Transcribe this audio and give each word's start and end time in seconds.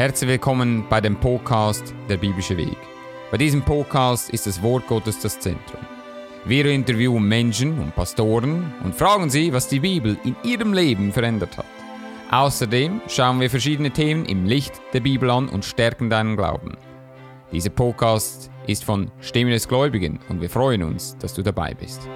Herzlich 0.00 0.30
willkommen 0.30 0.86
bei 0.88 1.02
dem 1.02 1.14
Podcast 1.14 1.94
Der 2.08 2.16
biblische 2.16 2.56
Weg. 2.56 2.78
Bei 3.30 3.36
diesem 3.36 3.60
Podcast 3.60 4.30
ist 4.30 4.46
das 4.46 4.62
Wort 4.62 4.86
Gottes 4.86 5.20
das 5.20 5.38
Zentrum. 5.38 5.82
Wir 6.46 6.64
interviewen 6.64 7.22
Menschen 7.28 7.78
und 7.78 7.94
Pastoren 7.94 8.72
und 8.82 8.94
fragen 8.94 9.28
sie, 9.28 9.52
was 9.52 9.68
die 9.68 9.80
Bibel 9.80 10.16
in 10.24 10.36
ihrem 10.42 10.72
Leben 10.72 11.12
verändert 11.12 11.58
hat. 11.58 11.66
Außerdem 12.30 13.02
schauen 13.08 13.40
wir 13.40 13.50
verschiedene 13.50 13.90
Themen 13.90 14.24
im 14.24 14.46
Licht 14.46 14.80
der 14.94 15.00
Bibel 15.00 15.28
an 15.28 15.50
und 15.50 15.66
stärken 15.66 16.08
deinen 16.08 16.34
Glauben. 16.34 16.78
Dieser 17.52 17.68
Podcast 17.68 18.50
ist 18.66 18.84
von 18.84 19.10
Stimme 19.20 19.50
des 19.50 19.68
Gläubigen 19.68 20.18
und 20.30 20.40
wir 20.40 20.48
freuen 20.48 20.82
uns, 20.82 21.18
dass 21.18 21.34
du 21.34 21.42
dabei 21.42 21.74
bist. 21.74 22.08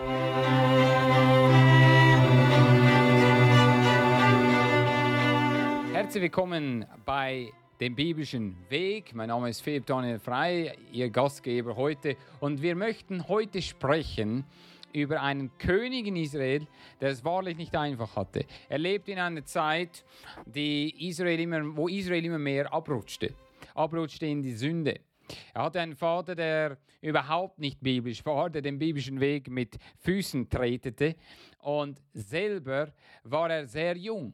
Herzlich 5.93 6.23
willkommen 6.23 6.87
bei 7.05 7.53
dem 7.85 7.95
biblischen 7.95 8.57
Weg. 8.71 9.15
Mein 9.15 9.29
Name 9.29 9.51
ist 9.51 9.61
Philipp 9.61 9.85
Daniel 9.85 10.19
Frei, 10.19 10.75
Ihr 10.91 11.11
Gastgeber 11.11 11.77
heute. 11.77 12.17
Und 12.41 12.63
wir 12.63 12.75
möchten 12.75 13.29
heute 13.29 13.61
sprechen 13.61 14.47
über 14.95 15.21
einen 15.21 15.51
König 15.59 16.07
in 16.07 16.17
Israel, 16.17 16.67
der 17.03 17.11
es 17.11 17.23
wahrlich 17.27 17.59
nicht 17.59 17.77
einfach 17.77 18.17
hatte. 18.17 18.47
Er 18.71 18.79
lebt 18.79 19.11
in 19.11 19.19
einer 19.19 19.45
Zeit, 19.45 20.03
die 20.47 21.09
Israel 21.11 21.39
immer, 21.39 21.77
wo 21.77 21.87
Israel 21.87 22.25
immer 22.25 22.39
mehr 22.39 22.73
abrutschte, 22.73 23.35
abrutschte 23.75 24.25
in 24.25 24.41
die 24.41 24.55
Sünde. 24.55 25.01
Er 25.53 25.65
hatte 25.65 25.79
einen 25.79 25.95
Vater, 25.95 26.35
der 26.35 26.79
überhaupt 27.03 27.59
nicht 27.59 27.83
biblisch 27.83 28.25
war, 28.25 28.49
der 28.49 28.63
den 28.63 28.79
biblischen 28.79 29.21
Weg 29.21 29.51
mit 29.51 29.77
Füßen 29.99 30.49
tretete 30.49 31.17
und 31.59 32.01
selber 32.15 32.95
war 33.25 33.51
er 33.51 33.67
sehr 33.67 33.95
jung. 33.95 34.33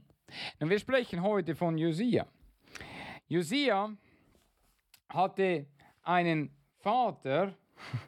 Und 0.61 0.71
wir 0.71 0.79
sprechen 0.79 1.21
heute 1.21 1.57
von 1.57 1.77
Josia. 1.77 2.29
Josia 3.31 3.97
hatte 5.09 5.67
einen 6.03 6.51
Vater, 6.81 7.55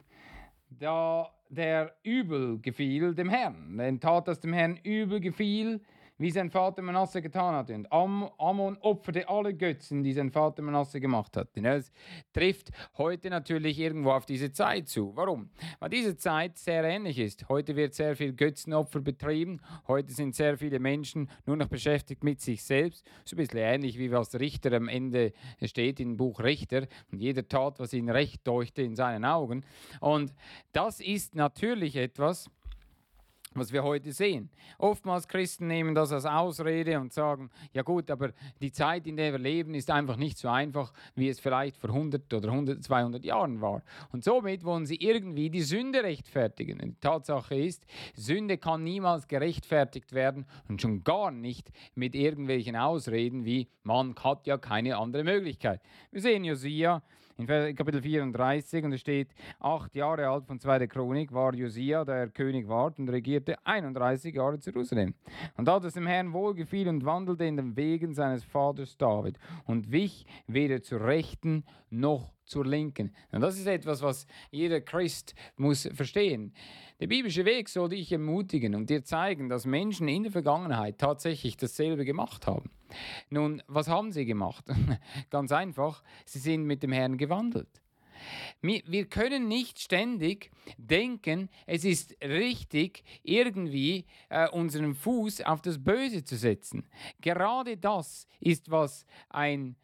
der, 0.69 1.31
der 1.47 1.95
übel 2.03 2.59
gefiel 2.59 3.15
dem 3.15 3.29
Herrn. 3.29 3.79
Er 3.79 3.97
tat, 4.01 4.27
das 4.27 4.41
dem 4.41 4.51
Herrn 4.51 4.75
übel 4.83 5.21
gefiel 5.21 5.79
wie 6.23 6.31
sein 6.31 6.49
Vater 6.49 6.81
Manasse 6.81 7.21
getan 7.21 7.53
hatte. 7.53 7.75
Und 7.75 7.91
Am 7.91 8.29
Ammon 8.37 8.77
opferte 8.77 9.27
alle 9.27 9.53
Götzen, 9.53 10.03
die 10.03 10.13
sein 10.13 10.31
Vater 10.31 10.61
Manasse 10.61 11.01
gemacht 11.01 11.35
hat. 11.35 11.53
Denn 11.53 11.65
es 11.65 11.91
trifft 12.31 12.71
heute 12.97 13.29
natürlich 13.29 13.77
irgendwo 13.77 14.11
auf 14.11 14.25
diese 14.25 14.49
Zeit 14.53 14.87
zu. 14.87 15.11
Warum? 15.17 15.49
Weil 15.79 15.89
diese 15.89 16.15
Zeit 16.15 16.57
sehr 16.57 16.85
ähnlich 16.85 17.19
ist. 17.19 17.49
Heute 17.49 17.75
wird 17.75 17.93
sehr 17.93 18.15
viel 18.15 18.31
Götzenopfer 18.31 19.01
betrieben. 19.01 19.59
Heute 19.85 20.13
sind 20.13 20.33
sehr 20.33 20.57
viele 20.57 20.79
Menschen 20.79 21.29
nur 21.45 21.57
noch 21.57 21.67
beschäftigt 21.67 22.23
mit 22.23 22.39
sich 22.39 22.63
selbst. 22.63 23.05
So 23.25 23.35
ein 23.35 23.39
bisschen 23.39 23.59
ähnlich 23.59 23.99
wie 23.99 24.09
was 24.09 24.33
Richter 24.39 24.71
am 24.71 24.87
Ende 24.87 25.33
steht 25.61 25.99
im 25.99 26.15
Buch 26.15 26.39
Richter. 26.39 26.87
Und 27.11 27.19
jeder 27.19 27.45
tat, 27.45 27.81
was 27.81 27.91
ihn 27.91 28.09
recht 28.09 28.47
deuchte 28.47 28.81
in 28.81 28.95
seinen 28.95 29.25
Augen. 29.25 29.65
Und 29.99 30.33
das 30.71 31.01
ist 31.01 31.35
natürlich 31.35 31.97
etwas, 31.97 32.49
was 33.55 33.71
wir 33.71 33.83
heute 33.83 34.11
sehen. 34.11 34.49
Oftmals 34.77 35.27
Christen 35.27 35.67
nehmen 35.67 35.95
das 35.95 36.11
als 36.11 36.25
Ausrede 36.25 36.99
und 36.99 37.13
sagen, 37.13 37.49
ja 37.73 37.81
gut, 37.81 38.09
aber 38.11 38.31
die 38.61 38.71
Zeit, 38.71 39.07
in 39.07 39.17
der 39.17 39.31
wir 39.33 39.39
leben, 39.39 39.73
ist 39.73 39.89
einfach 39.91 40.17
nicht 40.17 40.37
so 40.37 40.49
einfach, 40.49 40.93
wie 41.15 41.29
es 41.29 41.39
vielleicht 41.39 41.77
vor 41.77 41.89
100 41.89 42.33
oder 42.33 42.49
100, 42.49 42.83
200 42.83 43.23
Jahren 43.23 43.61
war. 43.61 43.83
Und 44.11 44.23
somit 44.23 44.63
wollen 44.63 44.85
sie 44.85 44.95
irgendwie 44.95 45.49
die 45.49 45.61
Sünde 45.61 46.03
rechtfertigen. 46.03 46.79
Die 46.79 46.99
Tatsache 46.99 47.55
ist, 47.55 47.85
Sünde 48.15 48.57
kann 48.57 48.83
niemals 48.83 49.27
gerechtfertigt 49.27 50.13
werden 50.13 50.45
und 50.67 50.81
schon 50.81 51.03
gar 51.03 51.31
nicht 51.31 51.71
mit 51.95 52.15
irgendwelchen 52.15 52.75
Ausreden 52.75 53.45
wie, 53.45 53.67
man 53.83 54.15
hat 54.23 54.47
ja 54.47 54.57
keine 54.57 54.97
andere 54.97 55.23
Möglichkeit. 55.23 55.81
Wir 56.11 56.21
sehen 56.21 56.43
Josia, 56.43 57.01
in 57.37 57.47
Kapitel 57.47 58.01
34 58.01 58.83
und 58.83 58.93
es 58.93 59.01
steht, 59.01 59.29
acht 59.59 59.95
Jahre 59.95 60.27
alt 60.27 60.45
von 60.45 60.59
zweiter 60.59 60.87
Chronik 60.87 61.33
war 61.33 61.53
Josia, 61.55 62.05
der 62.05 62.29
König 62.29 62.67
war 62.67 62.93
und 62.97 63.09
regierte 63.09 63.55
31 63.65 64.35
Jahre 64.35 64.59
Jerusalem. 64.61 65.15
Und 65.57 65.67
als 65.67 65.85
es 65.85 65.93
dem 65.93 66.05
Herrn 66.05 66.33
wohlgefiel 66.33 66.87
und 66.87 67.05
wandelte 67.05 67.45
in 67.45 67.57
den 67.57 67.75
Wegen 67.75 68.13
seines 68.13 68.43
Vaters 68.43 68.97
David 68.97 69.39
und 69.65 69.91
wich 69.91 70.25
weder 70.47 70.81
zur 70.81 71.03
Rechten 71.05 71.63
noch 71.93 72.33
zur 72.45 72.65
Linken. 72.65 73.15
Und 73.31 73.41
das 73.41 73.57
ist 73.57 73.67
etwas, 73.67 74.01
was 74.01 74.27
jeder 74.51 74.81
Christ 74.81 75.33
muss 75.55 75.89
verstehen. 75.93 76.53
Der 76.99 77.07
biblische 77.07 77.45
Weg 77.45 77.69
soll 77.69 77.89
dich 77.89 78.11
ermutigen 78.11 78.75
und 78.75 78.89
dir 78.89 79.03
zeigen, 79.03 79.49
dass 79.49 79.65
Menschen 79.65 80.07
in 80.07 80.23
der 80.23 80.31
Vergangenheit 80.31 80.97
tatsächlich 80.97 81.57
dasselbe 81.57 82.05
gemacht 82.05 82.47
haben. 82.47 82.69
Nun, 83.29 83.63
was 83.67 83.87
haben 83.87 84.11
sie 84.11 84.25
gemacht? 84.25 84.65
Ganz 85.29 85.51
einfach, 85.51 86.03
sie 86.25 86.39
sind 86.39 86.65
mit 86.65 86.83
dem 86.83 86.91
Herrn 86.91 87.17
gewandelt. 87.17 87.81
Wir 88.61 89.05
können 89.09 89.47
nicht 89.47 89.79
ständig 89.79 90.51
denken, 90.77 91.49
es 91.65 91.83
ist 91.83 92.15
richtig, 92.23 93.03
irgendwie 93.23 94.05
äh, 94.29 94.47
unseren 94.49 94.95
Fuß 94.95 95.41
auf 95.41 95.61
das 95.61 95.83
Böse 95.83 96.23
zu 96.23 96.37
setzen. 96.37 96.87
Gerade 97.19 97.75
das 97.75 98.27
ist, 98.39 98.71
was 98.71 99.05
ein 99.29 99.75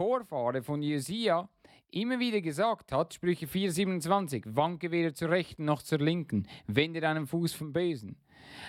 Vorfahre 0.00 0.62
von 0.62 0.80
Jesaja 0.80 1.50
immer 1.90 2.18
wieder 2.18 2.40
gesagt 2.40 2.90
hat, 2.90 3.12
Sprüche 3.12 3.44
4,27, 3.44 4.44
wanke 4.46 4.90
weder 4.90 5.12
zur 5.12 5.28
Rechten 5.28 5.66
noch 5.66 5.82
zur 5.82 5.98
Linken, 5.98 6.48
wende 6.66 7.02
deinen 7.02 7.26
Fuß 7.26 7.52
vom 7.52 7.74
Bösen. 7.74 8.16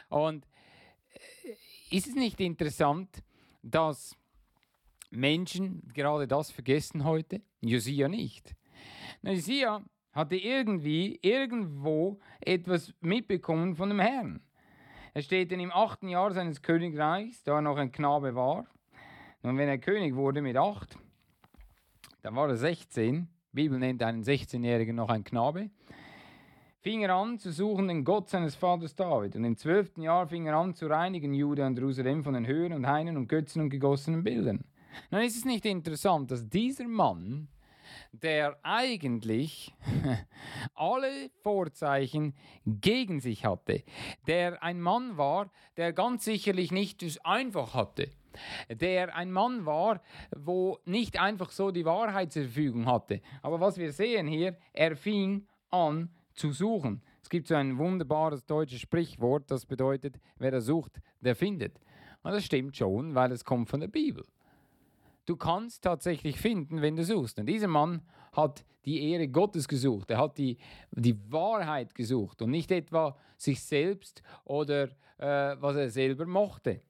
Und 0.10 0.46
äh, 1.14 1.96
ist 1.96 2.08
es 2.08 2.16
nicht 2.16 2.42
interessant, 2.42 3.24
dass 3.64 4.18
Menschen 5.10 5.90
gerade 5.94 6.28
das 6.28 6.52
vergessen 6.52 7.06
heute? 7.06 7.40
Josia 7.62 8.10
nicht. 8.10 8.54
Josia 9.24 9.86
hatte 10.12 10.36
irgendwie, 10.36 11.18
irgendwo 11.22 12.20
etwas 12.42 12.94
mitbekommen 13.00 13.78
von 13.78 13.88
dem 13.88 14.02
Herrn. 14.02 14.42
Er 15.14 15.22
steht 15.22 15.54
in 15.54 15.62
im 15.62 15.72
achten 15.72 16.10
Jahr 16.10 16.34
seines 16.34 16.62
Königreichs, 16.62 17.42
da 17.44 17.56
er 17.56 17.62
noch 17.62 17.78
ein 17.78 17.94
Knabe 17.94 18.36
war. 18.36 18.66
Und 19.44 19.58
wenn 19.58 19.70
er 19.70 19.78
König 19.78 20.14
wurde 20.16 20.42
mit 20.42 20.58
acht, 20.58 20.98
dann 22.22 22.36
war 22.36 22.50
er 22.50 22.58
16. 22.58 23.28
Die 23.52 23.56
Bibel 23.56 23.80
nennt 23.80 24.04
einen 24.04 24.24
16-Jährigen 24.24 24.96
noch 24.96 25.10
ein 25.10 25.24
Knabe. 25.24 25.70
Fing 26.80 27.04
er 27.04 27.16
an 27.16 27.38
zu 27.38 27.52
suchen 27.52 27.88
den 27.88 28.04
Gott 28.04 28.30
seines 28.30 28.56
Vaters 28.56 28.96
David. 28.96 29.36
Und 29.36 29.44
im 29.44 29.58
zwölften 29.58 30.02
Jahr 30.02 30.28
fing 30.28 30.48
er 30.48 30.56
an 30.56 30.74
zu 30.74 30.88
reinigen 30.88 31.34
Juda 31.34 31.68
und 31.68 31.78
Jerusalem 31.78 32.24
von 32.24 32.34
den 32.34 32.48
Höhen 32.48 32.74
und 32.74 32.88
Hainen 32.88 33.18
und 33.18 33.28
Götzen 33.28 33.62
und 33.62 33.70
gegossenen 33.70 34.24
Bildern. 34.24 34.64
Dann 35.10 35.24
ist 35.24 35.38
es 35.38 35.46
nicht 35.46 35.66
interessant, 35.66 36.32
dass 36.32 36.48
dieser 36.48 36.88
Mann, 36.88 37.50
der 38.12 38.58
eigentlich 38.64 39.74
alle 40.76 41.30
Vorzeichen 41.44 42.36
gegen 42.66 43.20
sich 43.20 43.46
hatte, 43.46 43.84
der 44.28 44.64
ein 44.64 44.82
Mann 44.82 45.18
war, 45.18 45.52
der 45.78 45.94
ganz 45.94 46.26
sicherlich 46.26 46.72
nicht 46.72 47.04
es 47.04 47.24
einfach 47.24 47.74
hatte, 47.74 48.10
der 48.70 49.16
ein 49.16 49.32
Mann 49.32 49.66
war, 49.66 50.02
wo 50.36 50.80
nicht 50.86 51.20
einfach 51.20 51.52
so 51.52 51.72
die 51.72 51.86
Wahrheit 51.86 52.32
zur 52.32 52.44
Verfügung 52.44 52.86
hatte. 52.86 53.22
Aber 53.42 53.60
was 53.60 53.78
wir 53.78 53.92
sehen 53.92 54.28
hier, 54.28 54.58
er 54.74 54.96
fing 54.96 55.48
an 55.70 56.10
zu 56.34 56.52
suchen. 56.52 57.02
Es 57.22 57.30
gibt 57.30 57.48
so 57.48 57.56
ein 57.56 57.78
wunderbares 57.78 58.46
deutsches 58.46 58.82
Sprichwort, 58.82 59.50
das 59.52 59.66
bedeutet, 59.66 60.20
wer 60.38 60.54
er 60.54 60.62
sucht, 60.62 61.00
der 61.20 61.36
findet. 61.36 61.80
Und 62.24 62.32
das 62.32 62.44
stimmt 62.44 62.78
schon, 62.78 63.16
weil 63.16 63.32
es 63.32 63.46
kommt 63.46 63.70
von 63.70 63.80
der 63.80 63.88
Bibel. 63.88 64.26
Du 65.26 65.36
kannst 65.36 65.84
tatsächlich 65.84 66.40
finden, 66.40 66.82
wenn 66.82 66.96
du 66.96 67.04
suchst. 67.04 67.40
Und 67.40 67.46
dieser 67.46 67.68
Mann 67.68 68.02
hat 68.34 68.66
die 68.86 69.12
Ehre 69.12 69.28
Gottes 69.28 69.68
gesucht. 69.68 70.10
Er 70.10 70.18
hat 70.18 70.38
die, 70.38 70.58
die 70.92 71.16
Wahrheit 71.32 71.94
gesucht 71.94 72.42
und 72.42 72.50
nicht 72.50 72.72
etwa 72.72 73.16
sich 73.38 73.64
selbst 73.64 74.24
oder 74.44 74.90
äh, 75.18 75.56
was 75.60 75.76
er 75.76 75.90
selber 75.90 76.26
mochte. 76.26 76.82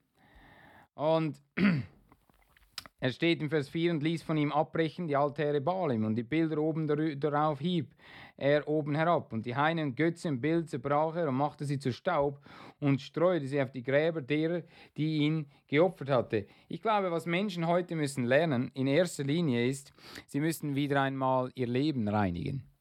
Und 0.94 1.36
er 3.00 3.10
steht 3.10 3.40
im 3.40 3.50
Vers 3.50 3.68
4 3.68 3.92
und 3.92 4.02
ließ 4.02 4.22
von 4.22 4.36
ihm 4.36 4.52
abbrechen 4.52 5.06
die 5.06 5.16
Altäre 5.16 5.60
Baalim 5.60 6.04
und 6.04 6.14
die 6.14 6.22
Bilder 6.22 6.58
oben 6.58 6.86
darauf 7.18 7.60
hieb 7.60 7.94
er 8.36 8.66
oben 8.66 8.94
herab. 8.94 9.32
Und 9.32 9.46
die 9.46 9.56
Heine 9.56 9.82
und 9.82 9.96
Götze 9.96 10.28
im 10.28 10.40
Bild 10.40 10.68
zerbrach 10.68 11.14
er 11.16 11.28
und 11.28 11.36
machte 11.36 11.64
sie 11.64 11.78
zu 11.78 11.92
Staub 11.92 12.40
und 12.80 13.00
streute 13.00 13.46
sie 13.46 13.60
auf 13.62 13.70
die 13.70 13.82
Gräber 13.82 14.20
derer, 14.20 14.62
die 14.96 15.18
ihn 15.18 15.46
geopfert 15.68 16.10
hatte. 16.10 16.46
Ich 16.68 16.82
glaube, 16.82 17.10
was 17.10 17.26
Menschen 17.26 17.66
heute 17.66 17.94
müssen 17.94 18.24
lernen, 18.24 18.70
in 18.74 18.86
erster 18.86 19.24
Linie 19.24 19.66
ist, 19.66 19.92
sie 20.26 20.40
müssen 20.40 20.74
wieder 20.74 21.00
einmal 21.00 21.50
ihr 21.54 21.68
Leben 21.68 22.08
reinigen. 22.08 22.71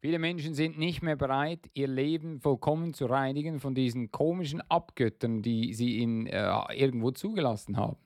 Viele 0.00 0.18
Menschen 0.18 0.54
sind 0.54 0.78
nicht 0.78 1.02
mehr 1.02 1.16
bereit, 1.16 1.60
ihr 1.74 1.88
Leben 1.88 2.40
vollkommen 2.40 2.94
zu 2.94 3.06
reinigen 3.06 3.60
von 3.60 3.74
diesen 3.74 4.10
komischen 4.10 4.60
Abgöttern, 4.70 5.42
die 5.42 5.74
sie 5.74 6.02
in, 6.02 6.26
äh, 6.26 6.50
irgendwo 6.74 7.10
zugelassen 7.10 7.76
haben. 7.76 7.96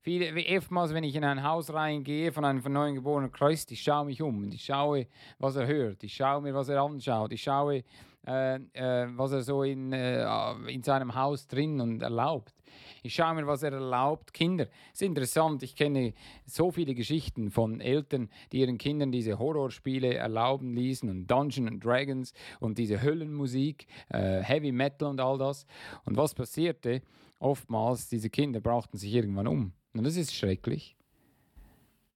Viele, 0.00 0.32
oftmals, 0.56 0.94
wenn 0.94 1.04
ich 1.04 1.14
in 1.14 1.24
ein 1.24 1.42
Haus 1.42 1.72
reingehe 1.72 2.32
von 2.32 2.44
einem 2.44 2.62
von 2.62 2.72
neuem 2.72 2.94
geborenen 2.94 3.30
Christ, 3.30 3.70
ich 3.72 3.82
schaue 3.82 4.06
mich 4.06 4.22
um 4.22 4.44
und 4.44 4.54
ich 4.54 4.64
schaue, 4.64 5.06
was 5.38 5.56
er 5.56 5.66
hört, 5.66 6.02
ich 6.02 6.14
schaue 6.14 6.42
mir, 6.42 6.54
was 6.54 6.68
er 6.68 6.80
anschaut, 6.80 7.32
ich 7.32 7.42
schaue, 7.42 7.84
äh, 8.26 8.56
äh, 8.72 9.06
was 9.16 9.32
er 9.32 9.42
so 9.42 9.62
in, 9.62 9.92
äh, 9.92 10.24
in 10.68 10.82
seinem 10.82 11.14
Haus 11.14 11.46
drin 11.46 11.80
und 11.80 12.02
erlaubt. 12.02 12.54
Ich 13.02 13.14
schaue 13.14 13.34
mir, 13.34 13.46
was 13.46 13.62
er 13.62 13.72
erlaubt. 13.72 14.32
Kinder, 14.32 14.68
es 14.92 15.00
ist 15.00 15.02
interessant, 15.02 15.62
ich 15.62 15.74
kenne 15.74 16.14
so 16.46 16.70
viele 16.70 16.94
Geschichten 16.94 17.50
von 17.50 17.80
Eltern, 17.80 18.28
die 18.52 18.60
ihren 18.60 18.78
Kindern 18.78 19.12
diese 19.12 19.38
Horrorspiele 19.38 20.14
erlauben 20.14 20.74
ließen 20.74 21.08
und 21.08 21.26
Dungeons 21.26 21.70
and 21.70 21.84
Dragons 21.84 22.32
und 22.60 22.78
diese 22.78 23.02
Höllenmusik, 23.02 23.86
äh, 24.08 24.42
Heavy 24.42 24.72
Metal 24.72 25.08
und 25.08 25.20
all 25.20 25.38
das. 25.38 25.66
Und 26.04 26.16
was 26.16 26.34
passierte? 26.34 27.02
Oftmals, 27.38 28.08
diese 28.08 28.30
Kinder 28.30 28.60
brauchten 28.60 28.96
sich 28.98 29.12
irgendwann 29.12 29.48
um. 29.48 29.72
Und 29.94 30.04
das 30.04 30.16
ist 30.16 30.34
schrecklich. 30.34 30.96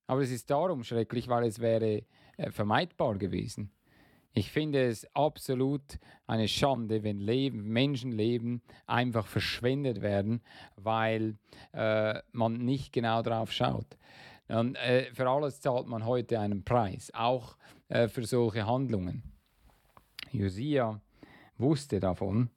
Aber 0.07 0.23
es 0.23 0.31
ist 0.31 0.51
darum 0.51 0.85
schrecklich, 0.85 1.29
weil 1.29 1.45
es 1.45 1.59
wäre 1.59 2.05
äh, 2.37 2.51
vermeidbar 2.51 3.19
gewesen. 3.19 3.71
Ich 4.39 4.51
finde 4.51 4.87
es 4.87 5.07
absolut 5.15 5.99
eine 6.27 6.47
Schande, 6.47 7.03
wenn 7.03 7.21
Leben, 7.21 7.69
Menschenleben 7.69 8.61
einfach 8.87 9.27
verschwendet 9.27 10.03
werden, 10.03 10.43
weil 10.77 11.39
äh, 11.73 12.21
man 12.33 12.59
nicht 12.59 12.93
genau 12.93 13.23
drauf 13.23 13.51
schaut. 13.51 13.97
Und, 14.49 14.77
äh, 14.77 15.11
für 15.15 15.27
alles 15.27 15.63
zahlt 15.63 15.87
man 15.87 16.05
heute 16.05 16.39
einen 16.39 16.65
Preis, 16.65 17.11
auch 17.15 17.57
äh, 17.89 18.09
für 18.09 18.27
solche 18.27 18.67
Handlungen. 18.67 19.23
Josia 20.33 21.01
wusste 21.57 21.99
davon 21.99 22.51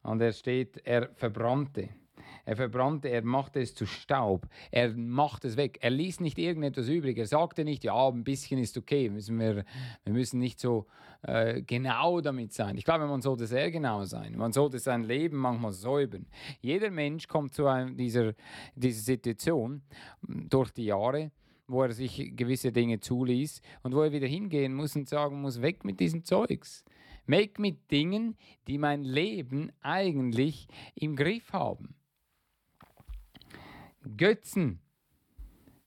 und 0.00 0.22
er 0.22 0.32
steht, 0.32 0.78
er 0.86 1.10
verbrannte. 1.14 1.90
Er 2.48 2.56
verbrannte, 2.56 3.10
er 3.10 3.22
machte 3.22 3.60
es 3.60 3.74
zu 3.74 3.84
Staub. 3.84 4.48
Er 4.70 4.96
machte 4.96 5.48
es 5.48 5.58
weg. 5.58 5.76
Er 5.82 5.90
ließ 5.90 6.20
nicht 6.20 6.38
irgendetwas 6.38 6.88
übrig. 6.88 7.18
Er 7.18 7.26
sagte 7.26 7.62
nicht, 7.62 7.84
ja, 7.84 8.08
ein 8.08 8.24
bisschen 8.24 8.58
ist 8.58 8.78
okay. 8.78 9.10
Müssen 9.10 9.38
wir, 9.38 9.66
wir 10.04 10.12
müssen 10.14 10.38
nicht 10.40 10.58
so 10.58 10.86
äh, 11.24 11.60
genau 11.60 12.22
damit 12.22 12.54
sein. 12.54 12.78
Ich 12.78 12.86
glaube, 12.86 13.06
man 13.06 13.20
sollte 13.20 13.46
sehr 13.46 13.70
genau 13.70 14.04
sein. 14.04 14.34
Man 14.34 14.52
sollte 14.52 14.78
sein 14.78 15.02
Leben 15.04 15.36
manchmal 15.36 15.72
säubern. 15.72 16.24
Jeder 16.62 16.90
Mensch 16.90 17.28
kommt 17.28 17.52
zu 17.52 17.66
einem, 17.66 17.98
dieser, 17.98 18.32
dieser 18.74 19.02
Situation 19.02 19.82
durch 20.22 20.70
die 20.70 20.86
Jahre 20.86 21.30
wo 21.70 21.82
er 21.82 21.92
sich 21.92 22.34
gewisse 22.34 22.72
Dinge 22.72 22.98
zuließ 22.98 23.60
und 23.82 23.94
wo 23.94 24.00
er 24.00 24.10
wieder 24.10 24.26
hingehen 24.26 24.72
muss 24.72 24.96
und 24.96 25.06
sagen 25.06 25.42
muss, 25.42 25.60
weg 25.60 25.84
mit 25.84 26.00
diesem 26.00 26.24
Zeugs. 26.24 26.82
Weg 27.26 27.58
mit 27.58 27.90
Dingen, 27.90 28.38
die 28.66 28.78
mein 28.78 29.04
Leben 29.04 29.70
eigentlich 29.82 30.66
im 30.94 31.14
Griff 31.14 31.52
haben. 31.52 31.97
Götzen. 34.16 34.80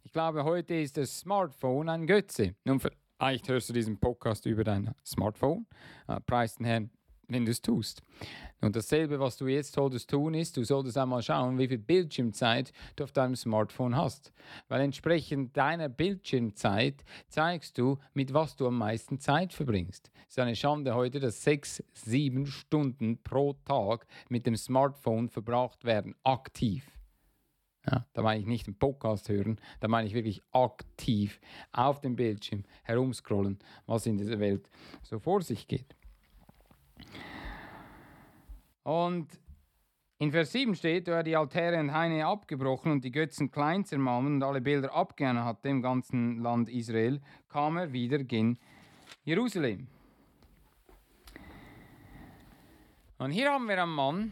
Ich 0.04 0.12
glaube, 0.12 0.44
heute 0.44 0.76
ist 0.76 0.98
das 0.98 1.20
Smartphone 1.22 1.90
ein 1.90 2.06
Götze. 2.06 2.56
Nun, 2.66 2.80
vielleicht 2.80 3.50
hörst 3.50 3.70
du 3.70 3.74
diesen 3.74 3.98
Podcast 3.98 4.46
über 4.46 4.64
dein 4.64 4.94
Smartphone. 5.06 5.66
Äh, 6.08 6.20
preis 6.22 6.56
den 6.56 6.66
Herrn, 6.66 6.92
wenn 7.30 7.46
du 7.46 7.52
es 7.52 7.62
tust. 7.62 8.04
Und 8.60 8.76
dasselbe, 8.76 9.20
was 9.20 9.38
du 9.38 9.48
jetzt 9.48 9.74
solltest 9.74 10.10
tun, 10.10 10.36
ist, 10.36 10.56
du 10.56 10.64
solltest 10.64 10.98
einmal 10.98 11.24
schauen, 11.24 11.58
wie 11.58 11.68
viel 11.68 11.80
Bildschirmzeit 11.80 12.72
du 12.96 13.06
auf 13.06 13.12
deinem 13.12 13.36
Smartphone 13.36 13.96
hast. 13.96 14.32
Weil 14.68 14.82
entsprechend 14.82 15.58
deiner 15.58 15.90
Bildschirmzeit 15.90 17.04
zeigst 17.28 17.78
du, 17.78 17.98
mit 18.14 18.34
was 18.34 18.56
du 18.56 18.68
am 18.68 18.78
meisten 18.78 19.20
Zeit 19.20 19.52
verbringst. 19.52 20.12
Es 20.28 20.34
ist 20.34 20.40
eine 20.40 20.56
Schande 20.56 20.94
heute, 20.94 21.20
dass 21.20 21.44
sechs, 21.44 21.84
sieben 21.94 22.46
Stunden 22.46 23.18
pro 23.24 23.54
Tag 23.66 24.06
mit 24.30 24.46
dem 24.46 24.58
Smartphone 24.58 25.30
verbracht 25.30 25.86
werden, 25.86 26.14
aktiv. 26.24 27.01
Ja, 27.90 28.06
da 28.14 28.22
meine 28.22 28.40
ich 28.40 28.46
nicht 28.46 28.68
einen 28.68 28.78
Podcast 28.78 29.28
hören, 29.30 29.60
da 29.80 29.88
meine 29.88 30.08
ich 30.08 30.14
wirklich 30.14 30.44
aktiv 30.52 31.42
auf 31.72 32.00
dem 32.00 32.16
Bildschirm 32.16 32.64
herumscrollen, 32.84 33.58
was 33.88 34.06
in 34.06 34.18
dieser 34.18 34.40
Welt 34.40 34.70
so 35.02 35.18
vor 35.18 35.42
sich 35.42 35.68
geht. 35.68 35.96
Und 38.84 39.28
in 40.20 40.32
Vers 40.32 40.52
7 40.52 40.76
steht, 40.76 41.08
er 41.08 41.24
die 41.24 41.36
Altäre 41.36 41.80
und 41.80 41.92
Haine 41.92 42.28
abgebrochen 42.28 42.92
und 42.92 43.04
die 43.04 43.12
Götzen 43.12 43.50
klein 43.50 43.86
zermalmen 43.86 44.36
und 44.36 44.44
alle 44.44 44.62
Bilder 44.62 44.94
abgegangen 44.94 45.44
hatte 45.44 45.70
im 45.70 45.82
ganzen 45.82 46.38
Land 46.38 46.70
Israel, 46.70 47.20
kam 47.50 47.78
er 47.78 47.92
wieder 47.92 48.20
in 48.30 48.60
Jerusalem. 49.24 49.88
Und 53.18 53.32
hier 53.32 53.52
haben 53.52 53.68
wir 53.68 53.82
einen 53.82 53.92
Mann, 53.92 54.32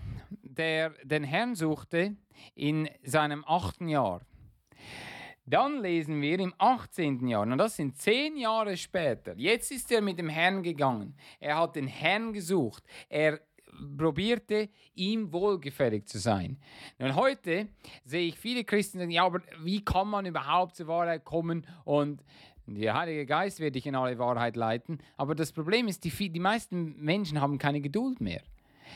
der 0.60 0.92
den 1.04 1.24
Herrn 1.24 1.56
suchte 1.56 2.16
in 2.54 2.90
seinem 3.04 3.44
achten 3.48 3.88
Jahr. 3.88 4.22
Dann 5.46 5.82
lesen 5.82 6.22
wir 6.22 6.40
im 6.40 6.54
18. 6.60 7.28
Jahr, 7.28 7.42
und 7.42 7.58
das 7.58 7.76
sind 7.76 7.98
zehn 7.98 8.38
Jahre 8.38 8.78
später. 8.78 9.34
Jetzt 9.36 9.72
ist 9.72 9.92
er 9.92 10.02
mit 10.02 10.20
dem 10.20 10.30
Herrn 10.30 10.62
gegangen. 10.62 11.16
Er 11.40 11.58
hat 11.58 11.76
den 11.76 11.88
Herrn 11.88 12.34
gesucht. 12.34 12.84
Er 13.08 13.40
probierte, 13.98 14.70
ihm 14.94 15.32
wohlgefällig 15.34 16.08
zu 16.08 16.20
sein. 16.20 16.60
Und 17.00 17.16
heute 17.16 17.70
sehe 18.04 18.28
ich 18.28 18.38
viele 18.38 18.64
Christen 18.64 19.00
sagen, 19.00 19.12
ja, 19.12 19.26
aber 19.26 19.42
wie 19.62 19.84
kann 19.84 20.10
man 20.10 20.26
überhaupt 20.26 20.76
zur 20.76 20.88
Wahrheit 20.88 21.24
kommen 21.26 21.66
und 21.84 22.24
der 22.68 22.94
Heilige 22.94 23.26
Geist 23.26 23.60
wird 23.60 23.74
dich 23.74 23.88
in 23.88 23.96
alle 23.96 24.20
Wahrheit 24.20 24.56
leiten. 24.56 25.00
Aber 25.18 25.34
das 25.34 25.52
Problem 25.52 25.88
ist, 25.88 26.04
die, 26.04 26.30
die 26.30 26.40
meisten 26.40 26.96
Menschen 27.02 27.42
haben 27.42 27.58
keine 27.58 27.82
Geduld 27.82 28.22
mehr. 28.22 28.44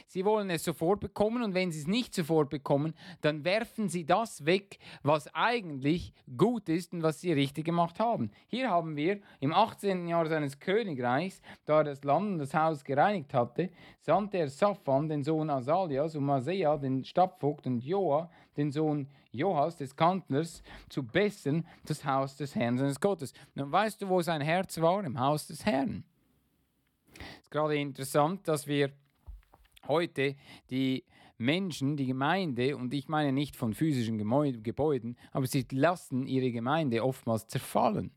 Sie 0.07 0.25
wollen 0.25 0.49
es 0.49 0.63
sofort 0.63 0.99
bekommen 0.99 1.43
und 1.43 1.53
wenn 1.53 1.71
sie 1.71 1.79
es 1.79 1.87
nicht 1.87 2.13
sofort 2.13 2.49
bekommen, 2.49 2.93
dann 3.21 3.43
werfen 3.43 3.89
sie 3.89 4.05
das 4.05 4.45
weg, 4.45 4.79
was 5.01 5.33
eigentlich 5.33 6.13
gut 6.37 6.69
ist 6.69 6.93
und 6.93 7.03
was 7.03 7.21
sie 7.21 7.33
richtig 7.33 7.65
gemacht 7.65 7.99
haben. 7.99 8.31
Hier 8.47 8.69
haben 8.69 8.95
wir 8.95 9.19
im 9.39 9.53
18. 9.53 10.07
Jahr 10.07 10.27
seines 10.27 10.59
Königreichs, 10.59 11.41
da 11.65 11.79
er 11.79 11.83
das 11.83 12.03
Land 12.03 12.33
und 12.33 12.37
das 12.39 12.53
Haus 12.53 12.83
gereinigt 12.83 13.33
hatte, 13.33 13.69
sandte 13.99 14.37
er 14.37 14.49
Safan, 14.49 15.07
den 15.07 15.23
Sohn 15.23 15.49
Asalias, 15.49 16.15
und 16.15 16.25
Masea, 16.25 16.77
den 16.77 17.03
Stadtvogt, 17.03 17.65
und 17.67 17.83
Joa, 17.83 18.29
den 18.57 18.71
Sohn 18.71 19.07
Johas, 19.31 19.75
des 19.77 19.95
Kantlers, 19.95 20.61
zu 20.89 21.03
bessern 21.03 21.65
das 21.85 22.05
Haus 22.05 22.35
des 22.35 22.55
Herrn 22.55 22.77
seines 22.77 22.99
Gottes. 22.99 23.33
Nun 23.55 23.71
weißt 23.71 24.01
du, 24.01 24.09
wo 24.09 24.21
sein 24.21 24.41
Herz 24.41 24.79
war? 24.79 25.03
Im 25.03 25.19
Haus 25.19 25.47
des 25.47 25.65
Herrn. 25.65 26.03
Es 27.17 27.43
ist 27.43 27.51
gerade 27.51 27.75
interessant, 27.75 28.47
dass 28.47 28.67
wir 28.67 28.91
heute 29.87 30.35
die 30.69 31.03
Menschen, 31.37 31.97
die 31.97 32.05
Gemeinde, 32.05 32.77
und 32.77 32.93
ich 32.93 33.07
meine 33.07 33.31
nicht 33.31 33.55
von 33.55 33.73
physischen 33.73 34.17
Gebäuden, 34.17 35.17
aber 35.31 35.47
sie 35.47 35.65
lassen 35.71 36.25
ihre 36.27 36.51
Gemeinde 36.51 37.03
oftmals 37.03 37.47
zerfallen. 37.47 38.11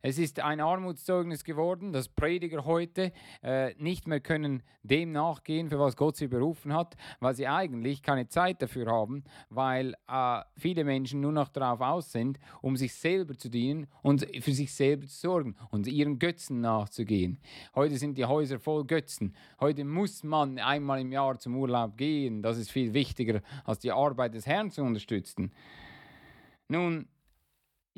Es 0.00 0.16
ist 0.16 0.38
ein 0.38 0.60
Armutszeugnis 0.60 1.42
geworden, 1.42 1.92
dass 1.92 2.08
Prediger 2.08 2.64
heute 2.64 3.12
äh, 3.42 3.74
nicht 3.78 4.06
mehr 4.06 4.20
können 4.20 4.62
dem 4.84 5.10
nachgehen, 5.10 5.68
für 5.68 5.80
was 5.80 5.96
Gott 5.96 6.16
sie 6.16 6.28
berufen 6.28 6.72
hat, 6.72 6.96
weil 7.18 7.34
sie 7.34 7.48
eigentlich 7.48 8.02
keine 8.02 8.28
Zeit 8.28 8.62
dafür 8.62 8.86
haben, 8.86 9.24
weil 9.50 9.94
äh, 10.08 10.40
viele 10.56 10.84
Menschen 10.84 11.20
nur 11.20 11.32
noch 11.32 11.48
darauf 11.48 11.80
aus 11.80 12.12
sind, 12.12 12.38
um 12.62 12.76
sich 12.76 12.94
selber 12.94 13.36
zu 13.36 13.48
dienen 13.48 13.88
und 14.02 14.24
für 14.40 14.52
sich 14.52 14.72
selber 14.72 15.06
zu 15.06 15.18
sorgen 15.18 15.56
und 15.70 15.88
ihren 15.88 16.20
Götzen 16.20 16.60
nachzugehen. 16.60 17.40
Heute 17.74 17.96
sind 17.96 18.16
die 18.18 18.24
Häuser 18.24 18.60
voll 18.60 18.84
Götzen. 18.84 19.34
Heute 19.58 19.84
muss 19.84 20.22
man 20.22 20.60
einmal 20.60 21.00
im 21.00 21.10
Jahr 21.10 21.38
zum 21.40 21.56
Urlaub 21.56 21.96
gehen. 21.96 22.40
Das 22.40 22.56
ist 22.56 22.70
viel 22.70 22.94
wichtiger, 22.94 23.42
als 23.64 23.80
die 23.80 23.90
Arbeit 23.90 24.34
des 24.34 24.46
Herrn 24.46 24.70
zu 24.70 24.82
unterstützen. 24.82 25.52
Nun, 26.68 27.08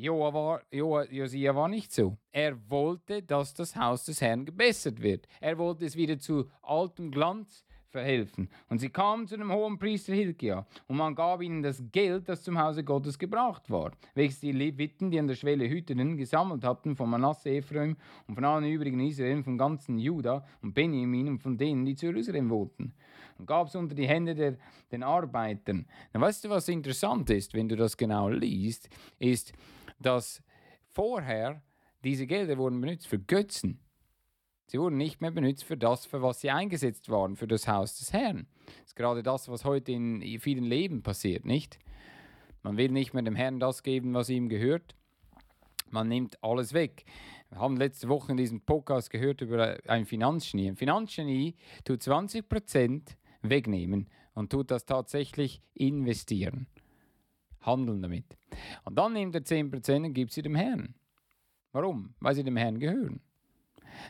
Joa 0.01 0.33
war, 0.33 0.61
Joa, 0.71 1.03
Josia 1.11 1.53
war 1.53 1.67
nicht 1.67 1.93
so. 1.93 2.17
Er 2.31 2.57
wollte, 2.71 3.21
dass 3.21 3.53
das 3.53 3.75
Haus 3.75 4.03
des 4.05 4.19
Herrn 4.19 4.45
gebessert 4.45 4.99
wird. 4.99 5.27
Er 5.39 5.59
wollte 5.59 5.85
es 5.85 5.95
wieder 5.95 6.17
zu 6.17 6.49
altem 6.63 7.11
Glanz 7.11 7.63
verhelfen. 7.87 8.49
Und 8.67 8.79
sie 8.79 8.89
kamen 8.89 9.27
zu 9.27 9.37
dem 9.37 9.51
hohen 9.51 9.77
Priester 9.77 10.15
Hilkia 10.15 10.65
und 10.87 10.97
man 10.97 11.13
gab 11.13 11.43
ihnen 11.43 11.61
das 11.61 11.83
Geld, 11.91 12.27
das 12.29 12.41
zum 12.41 12.57
Hause 12.57 12.83
Gottes 12.83 13.19
gebracht 13.19 13.69
war, 13.69 13.91
welches 14.15 14.39
die 14.39 14.53
Leviten, 14.53 15.11
die 15.11 15.19
an 15.19 15.27
der 15.27 15.35
Schwelle 15.35 15.69
hüteten, 15.69 16.17
gesammelt 16.17 16.63
hatten 16.63 16.95
von 16.95 17.07
Manasse, 17.07 17.51
Ephraim 17.51 17.95
und 18.27 18.33
von 18.33 18.45
allen 18.45 18.71
übrigen 18.71 18.99
Israel, 19.01 19.43
von 19.43 19.55
ganzen 19.55 19.99
Juda 19.99 20.43
und 20.63 20.73
Benjamin 20.73 21.27
und 21.27 21.43
von 21.43 21.57
denen, 21.57 21.85
die 21.85 21.95
zu 21.95 22.07
Jerusalem 22.07 22.49
wohnten. 22.49 22.95
Und 23.37 23.45
gab 23.45 23.67
es 23.67 23.75
unter 23.75 23.93
die 23.93 24.07
Hände 24.07 24.33
der 24.33 24.57
den 24.91 25.03
Arbeitern. 25.03 25.85
Na, 26.13 26.21
weißt 26.21 26.45
du, 26.45 26.49
was 26.49 26.67
interessant 26.67 27.29
ist, 27.29 27.53
wenn 27.53 27.69
du 27.69 27.75
das 27.75 27.95
genau 27.97 28.29
liest, 28.29 28.89
ist, 29.19 29.53
dass 30.01 30.41
vorher 30.91 31.61
diese 32.03 32.27
Gelder 32.27 32.57
wurden 32.57 32.81
benutzt 32.81 33.07
für 33.07 33.19
Götzen. 33.19 33.79
Sie 34.67 34.79
wurden 34.79 34.97
nicht 34.97 35.21
mehr 35.21 35.31
benutzt 35.31 35.63
für 35.63 35.77
das, 35.77 36.05
für 36.05 36.21
was 36.21 36.41
sie 36.41 36.49
eingesetzt 36.49 37.09
waren, 37.09 37.35
für 37.35 37.47
das 37.47 37.67
Haus 37.67 37.99
des 37.99 38.13
Herrn. 38.13 38.47
Das 38.65 38.87
ist 38.87 38.95
gerade 38.95 39.21
das, 39.21 39.49
was 39.49 39.65
heute 39.65 39.91
in 39.91 40.39
vielen 40.39 40.63
Leben 40.63 41.03
passiert, 41.03 41.45
nicht? 41.45 41.77
Man 42.63 42.77
will 42.77 42.89
nicht 42.89 43.13
mehr 43.13 43.23
dem 43.23 43.35
Herrn 43.35 43.59
das 43.59 43.83
geben, 43.83 44.13
was 44.13 44.29
ihm 44.29 44.47
gehört. 44.47 44.95
Man 45.89 46.07
nimmt 46.07 46.41
alles 46.41 46.73
weg. 46.73 47.03
Wir 47.49 47.59
haben 47.59 47.75
letzte 47.75 48.07
Woche 48.07 48.31
in 48.31 48.37
diesem 48.37 48.61
Podcast 48.61 49.09
gehört 49.09 49.41
über 49.41 49.77
ein 49.87 50.05
Finanzgenie. 50.05 50.69
Ein 50.69 50.77
Finanzgenie 50.77 51.55
tut 51.83 52.01
20% 52.01 53.01
wegnehmen 53.41 54.07
und 54.33 54.51
tut 54.51 54.71
das 54.71 54.85
tatsächlich 54.85 55.61
investieren 55.73 56.67
handeln 57.61 58.01
damit. 58.01 58.25
Und 58.83 58.95
dann 58.95 59.13
nimmt 59.13 59.35
er 59.35 59.41
10% 59.41 60.05
und 60.05 60.13
gibt 60.13 60.31
sie 60.31 60.41
dem 60.41 60.55
Herrn. 60.55 60.95
Warum? 61.71 62.13
Weil 62.19 62.35
sie 62.35 62.43
dem 62.43 62.57
Herrn 62.57 62.79
gehören. 62.79 63.21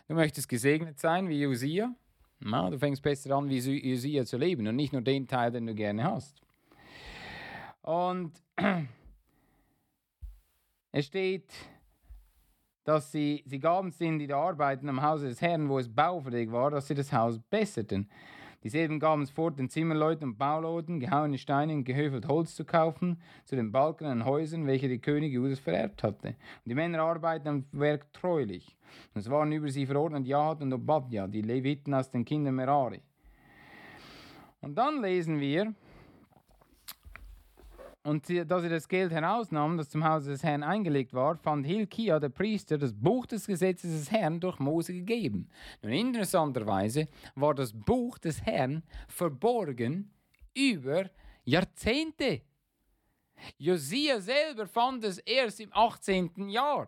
Du 0.08 0.16
möchtest 0.16 0.50
gesegnet 0.50 1.00
sein 1.00 1.30
wie 1.30 1.42
Josia? 1.42 1.94
Na, 2.40 2.70
du 2.70 2.80
fängst 2.80 3.04
besser 3.04 3.36
an, 3.36 3.50
wie 3.50 3.58
Josia 3.58 4.26
zu 4.26 4.38
leben 4.38 4.68
und 4.68 4.76
nicht 4.76 4.94
nur 4.94 5.02
den 5.02 5.28
Teil, 5.28 5.52
den 5.52 5.68
du 5.68 5.76
gerne 5.76 6.04
hast. 6.04 6.42
Und 7.82 8.32
es 10.92 11.06
steht, 11.06 11.54
dass 12.84 13.12
sie, 13.12 13.44
sie 13.46 13.60
gaben 13.60 13.92
sind, 13.92 14.20
die 14.20 14.28
da 14.28 14.38
arbeiten 14.38 14.90
am 14.90 15.02
Hause 15.02 15.28
des 15.28 15.42
Herrn, 15.42 15.70
wo 15.70 15.78
es 15.78 15.94
baufällig 15.94 16.52
war, 16.52 16.72
dass 16.72 16.88
sie 16.88 16.96
das 16.96 17.14
Haus 17.14 17.38
besserten. 17.38 18.10
Dieselben 18.64 19.00
gaben 19.00 19.24
es 19.24 19.32
fort, 19.32 19.58
den 19.58 19.70
Zimmerleuten 19.70 20.30
und 20.30 20.38
Bauleuten 20.38 21.00
gehauene 21.00 21.40
Steine 21.40 21.74
und 21.74 21.84
gehöfelt 21.84 22.28
Holz 22.28 22.56
zu 22.56 22.64
kaufen, 22.64 23.20
zu 23.46 23.56
den 23.56 23.72
Balken 23.72 24.06
an 24.06 24.26
Häusern, 24.26 24.68
welche 24.68 24.88
die 24.88 25.00
König 25.00 25.34
Judas 25.34 25.60
vererbt 25.60 26.04
hatte. 26.04 26.30
Und 26.30 26.36
die 26.66 26.76
Männer 26.76 27.02
arbeiten 27.02 27.48
am 27.48 27.66
Werk 27.72 28.14
treulich. 28.14 28.78
Und 29.14 29.22
es 29.22 29.30
waren 29.30 29.52
über 29.52 29.70
sie 29.70 29.88
verordnet 29.88 30.28
Jahat 30.28 30.62
und 30.62 30.74
Obadja, 30.74 31.28
die 31.28 31.42
Leviten 31.42 31.94
aus 31.94 32.12
den 32.12 32.24
Kindern 32.24 32.56
Merari. 32.56 33.02
Und 34.62 34.76
dann 34.76 35.02
lesen 35.02 35.40
wir, 35.40 35.74
und 38.04 38.26
sie, 38.26 38.46
da 38.46 38.60
sie 38.60 38.70
das 38.70 38.88
Geld 38.88 39.12
herausnahmen, 39.12 39.78
das 39.78 39.90
zum 39.90 40.04
Hause 40.04 40.32
des 40.32 40.44
Herrn 40.44 40.64
eingelegt 40.64 41.14
war, 41.14 41.36
fand 41.38 41.66
Hilkia, 41.66 42.20
der 42.20 42.30
Priester, 42.30 42.78
das 42.78 42.94
Buch 42.94 43.26
des 43.26 43.46
Gesetzes 43.46 43.92
des 43.92 44.12
Herrn 44.12 44.40
durch 44.40 44.60
Mose 44.60 44.94
gegeben. 44.94 45.48
Nun 45.82 45.92
interessanterweise 45.92 47.08
war 47.36 47.54
das 47.54 47.74
Buch 47.74 48.18
des 48.18 48.42
Herrn 48.44 48.84
verborgen 49.08 50.12
über 50.56 51.10
Jahrzehnte. 51.44 52.42
Josia 53.58 54.20
selber 54.20 54.68
fand 54.68 55.04
es 55.04 55.20
erst 55.20 55.60
im 55.60 55.70
18. 55.72 56.50
Jahr. 56.50 56.88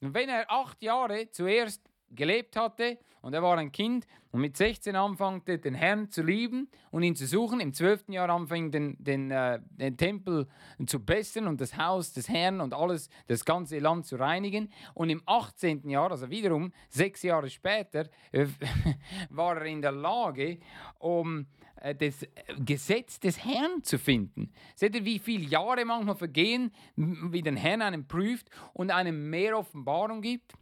Und 0.00 0.14
wenn 0.14 0.28
er 0.28 0.50
acht 0.50 0.82
Jahre 0.82 1.30
zuerst 1.30 1.82
gelebt 2.10 2.56
hatte 2.56 2.98
und 3.22 3.34
er 3.34 3.42
war 3.42 3.58
ein 3.58 3.70
Kind 3.72 4.06
und 4.32 4.40
mit 4.40 4.56
16 4.56 4.96
anfangte 4.96 5.58
den 5.58 5.74
Herrn 5.74 6.10
zu 6.10 6.22
lieben 6.22 6.68
und 6.90 7.02
ihn 7.02 7.16
zu 7.16 7.26
suchen. 7.26 7.60
Im 7.60 7.74
12. 7.74 8.08
Jahr 8.08 8.30
anfing 8.30 8.70
den, 8.70 8.96
den, 8.98 9.30
äh, 9.30 9.60
den 9.62 9.96
Tempel 9.96 10.46
zu 10.86 11.04
bessern 11.04 11.46
und 11.46 11.60
das 11.60 11.76
Haus 11.76 12.12
des 12.12 12.28
Herrn 12.28 12.60
und 12.60 12.72
alles, 12.72 13.10
das 13.26 13.44
ganze 13.44 13.78
Land 13.78 14.06
zu 14.06 14.16
reinigen. 14.16 14.72
Und 14.94 15.10
im 15.10 15.22
18. 15.26 15.88
Jahr, 15.88 16.10
also 16.10 16.30
wiederum 16.30 16.72
sechs 16.88 17.22
Jahre 17.22 17.50
später, 17.50 18.08
äh, 18.32 18.46
war 19.30 19.56
er 19.56 19.66
in 19.66 19.82
der 19.82 19.92
Lage, 19.92 20.58
um 20.98 21.46
äh, 21.80 21.94
das 21.94 22.26
Gesetz 22.58 23.20
des 23.20 23.44
Herrn 23.44 23.82
zu 23.82 23.98
finden. 23.98 24.52
Seht 24.76 24.94
ihr, 24.94 25.04
wie 25.04 25.18
viele 25.18 25.44
Jahre 25.44 25.84
manchmal 25.84 26.14
vergehen, 26.14 26.72
wie 26.96 27.42
den 27.42 27.56
Herrn 27.56 27.82
einen 27.82 28.06
prüft 28.06 28.48
und 28.72 28.90
einem 28.90 29.28
mehr 29.28 29.58
Offenbarung 29.58 30.22
gibt? 30.22 30.54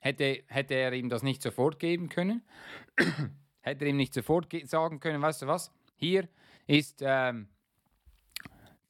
Hätte, 0.00 0.44
hätte 0.46 0.74
er 0.74 0.92
ihm 0.92 1.08
das 1.08 1.22
nicht 1.22 1.42
sofort 1.42 1.78
geben 1.78 2.08
können? 2.08 2.42
hätte 3.60 3.84
er 3.84 3.90
ihm 3.90 3.96
nicht 3.96 4.14
sofort 4.14 4.48
sagen 4.64 5.00
können, 5.00 5.20
weißt 5.20 5.42
du 5.42 5.46
was, 5.46 5.72
hier 5.96 6.28
ist 6.66 7.02
ähm, 7.04 7.48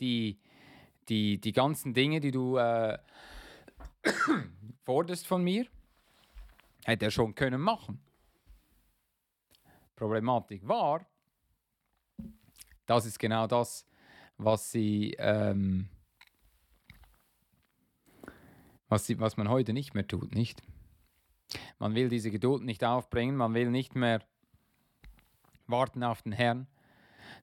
die, 0.01 0.39
die, 1.09 1.41
die 1.41 1.53
ganzen 1.53 1.95
Dinge, 1.95 2.21
die 2.21 2.31
du 2.31 2.57
äh, 2.57 2.99
forderst 4.85 5.27
von 5.27 5.43
mir, 5.43 5.67
hätte 6.85 7.07
er 7.07 7.11
schon 7.11 7.35
können 7.35 7.61
machen. 7.61 8.01
Problematik 9.97 10.67
war, 10.69 11.07
das 12.87 13.05
ist 13.05 13.19
genau 13.19 13.47
das, 13.47 13.87
was 14.37 14.71
sie, 14.71 15.15
ähm, 15.19 15.89
was, 18.89 19.07
sie, 19.07 19.19
was 19.19 19.37
man 19.37 19.49
heute 19.49 19.73
nicht 19.73 19.95
mehr 19.95 20.07
tut, 20.07 20.35
nicht? 20.35 20.63
Man 21.79 21.95
will 21.95 22.09
diese 22.09 22.31
Geduld 22.31 22.63
nicht 22.63 22.85
aufbringen, 22.85 23.37
man 23.37 23.55
will 23.55 23.71
nicht 23.71 23.95
mehr 23.95 24.21
warten 25.67 26.03
auf 26.03 26.23
den 26.23 26.33
Herrn, 26.33 26.67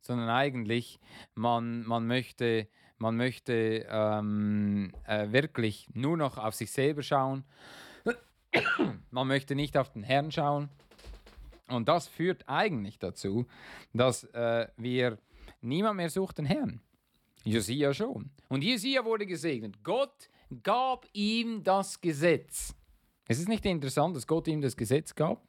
sondern 0.01 0.29
eigentlich 0.29 1.00
man, 1.33 1.85
man 1.85 2.07
möchte, 2.07 2.67
man 2.97 3.15
möchte 3.17 3.85
ähm, 3.89 4.93
äh, 5.05 5.31
wirklich 5.31 5.89
nur 5.93 6.17
noch 6.17 6.38
auf 6.38 6.55
sich 6.55 6.71
selber 6.71 7.03
schauen. 7.03 7.43
man 9.12 9.27
möchte 9.27 9.55
nicht 9.55 9.77
auf 9.77 9.91
den 9.91 10.03
Herrn 10.03 10.31
schauen. 10.31 10.69
Und 11.67 11.88
das 11.88 12.07
führt 12.07 12.47
eigentlich 12.47 13.00
dazu, 13.00 13.47
dass 13.93 14.24
äh, 14.25 14.67
wir 14.77 15.17
niemand 15.62 15.97
mehr 15.97 16.09
sucht 16.09 16.38
den 16.38 16.45
Herrn. 16.45 16.81
Josia 17.43 17.93
schon. 17.93 18.31
Und 18.50 18.63
Josia 18.63 19.03
wurde 19.03 19.25
gesegnet. 19.25 19.83
Gott 19.83 20.29
gab 20.63 21.05
ihm 21.13 21.63
das 21.63 22.00
Gesetz. 22.00 22.75
Es 23.27 23.39
ist 23.39 23.50
nicht 23.50 23.65
interessant, 23.65 24.15
dass 24.15 24.27
Gott 24.27 24.48
ihm 24.48 24.62
das 24.62 24.77
Gesetz 24.77 25.15
gab? 25.15 25.41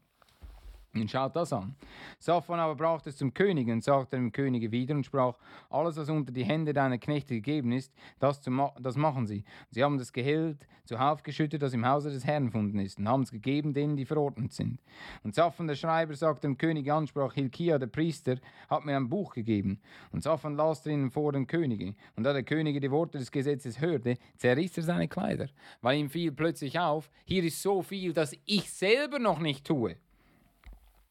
Und 1.01 1.11
schaut 1.11 1.37
das 1.37 1.53
an. 1.53 1.77
Safan 2.19 2.59
aber 2.59 2.75
brachte 2.75 3.11
es 3.11 3.19
zum 3.19 3.35
König 3.35 3.69
und 3.69 3.85
sagte 3.85 4.17
dem 4.17 4.33
Könige 4.33 4.71
wieder 4.73 4.95
und 4.95 5.05
sprach, 5.05 5.37
alles, 5.69 5.97
was 5.97 6.09
unter 6.09 6.33
die 6.33 6.45
Hände 6.45 6.73
deiner 6.73 6.99
Knechte 6.99 7.35
gegeben 7.35 7.73
ist, 7.73 7.93
das, 8.19 8.41
zu 8.41 8.51
ma 8.51 8.73
das 8.81 8.97
machen 8.97 9.27
sie. 9.27 9.39
Und 9.39 9.73
sie 9.73 9.85
haben 9.85 9.99
das 9.99 10.13
Gehalt 10.13 10.67
zuhauf 10.85 11.23
geschüttet, 11.23 11.63
das 11.63 11.75
im 11.75 11.87
Hause 11.87 12.11
des 12.11 12.25
Herrn 12.25 12.47
gefunden 12.47 12.79
ist, 12.79 12.99
und 12.99 13.09
haben 13.09 13.23
es 13.23 13.31
gegeben 13.31 13.75
denen, 13.75 13.97
die 13.97 14.07
verordnet 14.07 14.53
sind. 14.53 14.81
Und 15.23 15.35
Safan, 15.35 15.67
der 15.67 15.75
Schreiber, 15.75 16.15
sagte 16.15 16.43
dem 16.43 16.57
König 16.57 16.91
an, 16.91 17.07
sprach, 17.07 17.35
Hilkia, 17.35 17.79
der 17.79 17.89
Priester, 17.89 18.37
hat 18.71 18.85
mir 18.85 18.97
ein 18.97 19.09
Buch 19.09 19.35
gegeben. 19.35 19.81
Und 20.13 20.23
Safan 20.23 20.57
las 20.57 20.83
drinnen 20.83 21.11
vor 21.11 21.33
dem 21.33 21.47
Könige. 21.47 21.95
Und 22.15 22.25
da 22.25 22.33
der 22.33 22.45
Könige 22.45 22.81
die 22.81 22.91
Worte 22.91 23.19
des 23.19 23.31
Gesetzes 23.31 23.81
hörte, 23.81 24.17
zerriss 24.37 24.77
er 24.79 24.85
seine 24.85 25.09
Kleider, 25.09 25.49
weil 25.83 25.99
ihm 25.99 26.09
fiel 26.09 26.33
plötzlich 26.33 26.79
auf, 26.79 27.11
hier 27.25 27.45
ist 27.45 27.61
so 27.61 27.83
viel, 27.83 28.13
das 28.13 28.35
ich 28.47 28.71
selber 28.71 29.19
noch 29.19 29.41
nicht 29.41 29.67
tue. 29.67 29.97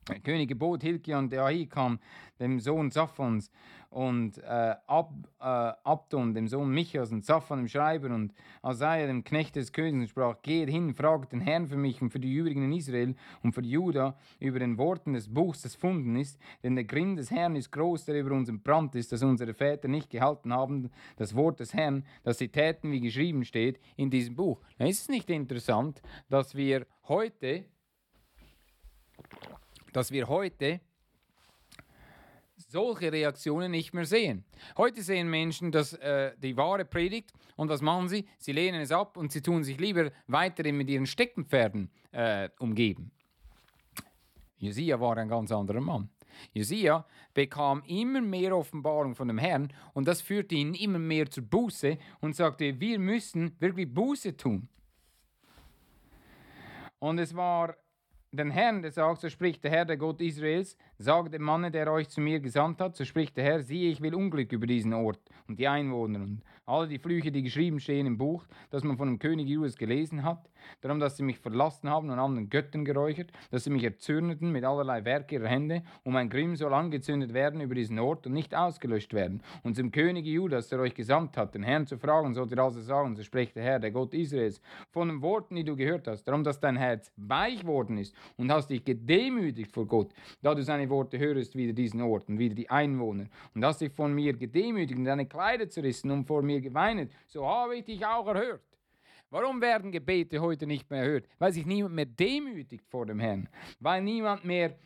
Der 0.07 0.19
König 0.19 0.50
gebot 0.50 0.83
Hilkia 0.83 1.17
und 1.17 1.33
Ahikam, 1.33 1.97
dem 2.39 2.59
Sohn 2.59 2.91
Saphons, 2.91 3.50
und 3.89 4.38
äh, 4.38 4.75
Ab, 4.85 5.12
äh, 5.39 5.43
Abdon, 5.43 6.35
dem 6.35 6.47
Sohn 6.47 6.69
Michas, 6.69 7.12
und 7.12 7.25
Saphan, 7.25 7.59
dem 7.59 7.67
Schreiber, 7.67 8.13
und 8.13 8.31
Asaja, 8.62 9.07
dem 9.07 9.24
Knecht 9.24 9.55
des 9.55 9.71
Königs, 9.71 9.95
und 9.95 10.07
sprach, 10.09 10.41
geht 10.43 10.69
hin, 10.69 10.93
fragt 10.93 11.31
den 11.31 11.41
Herrn 11.41 11.65
für 11.65 11.77
mich 11.77 12.03
und 12.03 12.12
für 12.12 12.19
die 12.19 12.31
übrigen 12.31 12.65
in 12.65 12.74
Israel 12.74 13.15
und 13.41 13.53
für 13.53 13.63
Juda 13.63 14.15
über 14.39 14.59
den 14.59 14.77
Worten 14.77 15.13
des 15.13 15.33
Buchs, 15.33 15.63
das 15.63 15.74
funden 15.74 16.15
ist, 16.17 16.38
denn 16.62 16.75
der 16.75 16.83
Grimm 16.83 17.15
des 17.15 17.31
Herrn 17.31 17.55
ist 17.55 17.71
groß, 17.71 18.05
der 18.05 18.19
über 18.19 18.35
uns 18.35 18.47
entbrannt 18.47 18.93
ist, 18.93 19.12
dass 19.12 19.24
unsere 19.24 19.55
Väter 19.55 19.88
nicht 19.88 20.12
gehalten 20.12 20.53
haben, 20.53 20.91
das 21.15 21.33
Wort 21.33 21.59
des 21.59 21.74
Herrn, 21.74 22.05
dass 22.24 22.38
sie 22.38 22.50
täten, 22.50 22.91
wie 22.91 23.01
geschrieben 23.01 23.43
steht 23.43 23.79
in 23.95 24.12
diesem 24.12 24.35
Buch. 24.35 24.62
Ist 24.77 25.01
es 25.01 25.09
nicht 25.09 25.31
interessant, 25.31 26.03
dass 26.29 26.53
wir 26.53 26.85
heute 27.07 27.65
dass 29.95 30.11
wir 30.11 30.27
heute 30.27 30.81
solche 32.57 33.11
Reaktionen 33.11 33.71
nicht 33.71 33.93
mehr 33.93 34.05
sehen. 34.05 34.43
Heute 34.77 35.01
sehen 35.01 35.29
Menschen 35.29 35.71
das, 35.71 35.93
äh, 35.93 36.33
die 36.37 36.57
wahre 36.57 36.83
Predigt 36.83 37.31
und 37.55 37.69
was 37.69 37.81
machen 37.81 38.09
sie? 38.09 38.27
Sie 38.37 38.51
lehnen 38.51 38.81
es 38.81 38.91
ab 38.91 39.15
und 39.17 39.31
sie 39.31 39.41
tun 39.41 39.63
sich 39.63 39.79
lieber 39.79 40.11
weiterhin 40.27 40.75
mit 40.77 40.89
ihren 40.89 41.05
Steckenpferden 41.05 41.89
äh, 42.11 42.49
umgeben. 42.59 43.11
Josia 44.57 44.99
war 44.99 45.17
ein 45.17 45.29
ganz 45.29 45.51
anderer 45.51 45.81
Mann. 45.81 46.09
Josia 46.53 47.05
bekam 47.33 47.81
immer 47.87 48.19
mehr 48.19 48.55
Offenbarung 48.57 49.15
von 49.15 49.29
dem 49.29 49.37
Herrn 49.37 49.71
und 49.93 50.07
das 50.07 50.21
führte 50.21 50.55
ihn 50.55 50.73
immer 50.73 50.99
mehr 50.99 51.29
zur 51.29 51.43
Buße 51.43 51.97
und 52.19 52.35
sagte, 52.35 52.79
wir 52.79 52.99
müssen 52.99 53.55
wirklich 53.59 53.93
Buße 53.93 54.35
tun. 54.35 54.67
Und 56.99 57.19
es 57.19 57.35
war 57.35 57.75
den 58.36 58.51
Herrn, 58.51 58.82
der 58.82 58.92
sagt, 58.92 59.22
so 59.22 59.30
spricht 59.30 59.63
der 59.63 59.72
Herr, 59.72 59.86
der 59.86 59.98
Gott 59.98 60.22
Israels, 60.22 60.77
sagt 60.97 61.33
dem 61.33 61.43
Manne, 61.43 61.71
der 61.71 61.91
euch 61.91 62.09
zu 62.09 62.21
mir 62.21 62.39
gesandt 62.39 62.79
hat, 62.79 62.95
so 62.95 63.05
spricht 63.05 63.37
der 63.37 63.43
Herr, 63.43 63.61
siehe, 63.61 63.91
ich 63.91 64.01
will 64.01 64.15
Unglück 64.15 64.51
über 64.51 64.67
diesen 64.67 64.93
Ort 64.93 65.19
und 65.47 65.59
die 65.59 65.67
Einwohner 65.67 66.19
und 66.19 66.41
alle 66.65 66.87
die 66.87 66.97
Flüche, 66.97 67.31
die 67.31 67.43
geschrieben 67.43 67.79
stehen 67.79 68.07
im 68.07 68.17
Buch, 68.17 68.43
das 68.71 68.83
man 68.83 68.97
von 68.97 69.07
dem 69.07 69.19
König 69.19 69.47
Judas 69.47 69.77
gelesen 69.77 70.23
hat, 70.23 70.49
darum, 70.81 70.99
dass 70.99 71.17
sie 71.17 71.23
mich 71.23 71.37
verlassen 71.37 71.89
haben 71.89 72.09
und 72.09 72.17
anderen 72.17 72.49
Göttern 72.49 72.85
geräuchert, 72.85 73.31
dass 73.51 73.65
sie 73.65 73.69
mich 73.69 73.83
erzürneten 73.83 74.51
mit 74.51 74.63
allerlei 74.63 75.05
Werk 75.05 75.31
ihrer 75.31 75.47
Hände, 75.47 75.83
und 76.03 76.13
mein 76.13 76.29
Grimm 76.29 76.55
soll 76.55 76.73
angezündet 76.73 77.33
werden 77.33 77.61
über 77.61 77.75
diesen 77.75 77.99
Ort 77.99 78.25
und 78.25 78.33
nicht 78.33 78.55
ausgelöscht 78.55 79.13
werden. 79.13 79.41
Und 79.63 79.75
zum 79.75 79.91
König 79.91 80.25
Judas, 80.25 80.69
der 80.69 80.79
euch 80.79 80.95
gesandt 80.95 81.37
hat, 81.37 81.53
den 81.53 81.63
Herrn 81.63 81.85
zu 81.85 81.97
fragen, 81.97 82.33
sollt 82.33 82.51
ihr 82.51 82.59
also 82.59 82.81
sagen, 82.81 83.15
so 83.15 83.23
spricht 83.23 83.55
der 83.55 83.63
Herr, 83.63 83.79
der 83.79 83.91
Gott 83.91 84.13
Israels, 84.13 84.61
von 84.89 85.07
den 85.07 85.21
Worten, 85.21 85.55
die 85.55 85.63
du 85.63 85.75
gehört 85.75 86.07
hast, 86.07 86.23
darum, 86.23 86.43
dass 86.43 86.59
dein 86.59 86.77
Herz 86.77 87.11
weich 87.15 87.65
worden 87.65 87.97
ist 87.97 88.15
und 88.37 88.51
hast 88.51 88.69
dich 88.69 88.83
gedemütigt 88.83 89.71
vor 89.71 89.85
Gott, 89.85 90.13
da 90.41 90.55
du 90.55 90.63
seine 90.63 90.85
Worte 90.89 91.18
hörst, 91.20 91.56
wieder 91.56 91.74
diesen 91.74 92.01
Ort 92.01 92.30
und 92.30 92.39
wieder 92.39 92.56
die 92.56 92.70
Einwohner, 92.70 93.27
und 93.54 93.65
hast 93.65 93.82
dich 93.82 93.92
von 93.92 94.13
mir 94.13 94.34
gedemütigt 94.34 94.98
und 94.98 95.06
deine 95.06 95.25
Kleider 95.25 95.70
zerrissen 95.70 96.12
und 96.12 96.25
vor 96.25 96.42
mir 96.42 96.62
geweinet, 96.62 97.12
so 97.27 97.48
habe 97.48 97.77
ich 97.77 97.86
dich 97.86 98.06
auch 98.06 98.27
erhört. 98.27 98.62
Warum 99.30 99.60
werden 99.60 99.92
Gebete 99.92 100.39
heute 100.39 100.68
nicht 100.68 100.89
mehr 100.89 101.01
erhört? 101.01 101.27
Weil 101.39 101.51
sich 101.51 101.65
niemand 101.65 101.96
mehr 101.96 102.06
demütigt 102.06 102.88
vor 102.88 103.06
dem 103.06 103.20
Herrn, 103.20 103.50
weil 103.80 104.01
niemand 104.01 104.46
mehr 104.46 104.77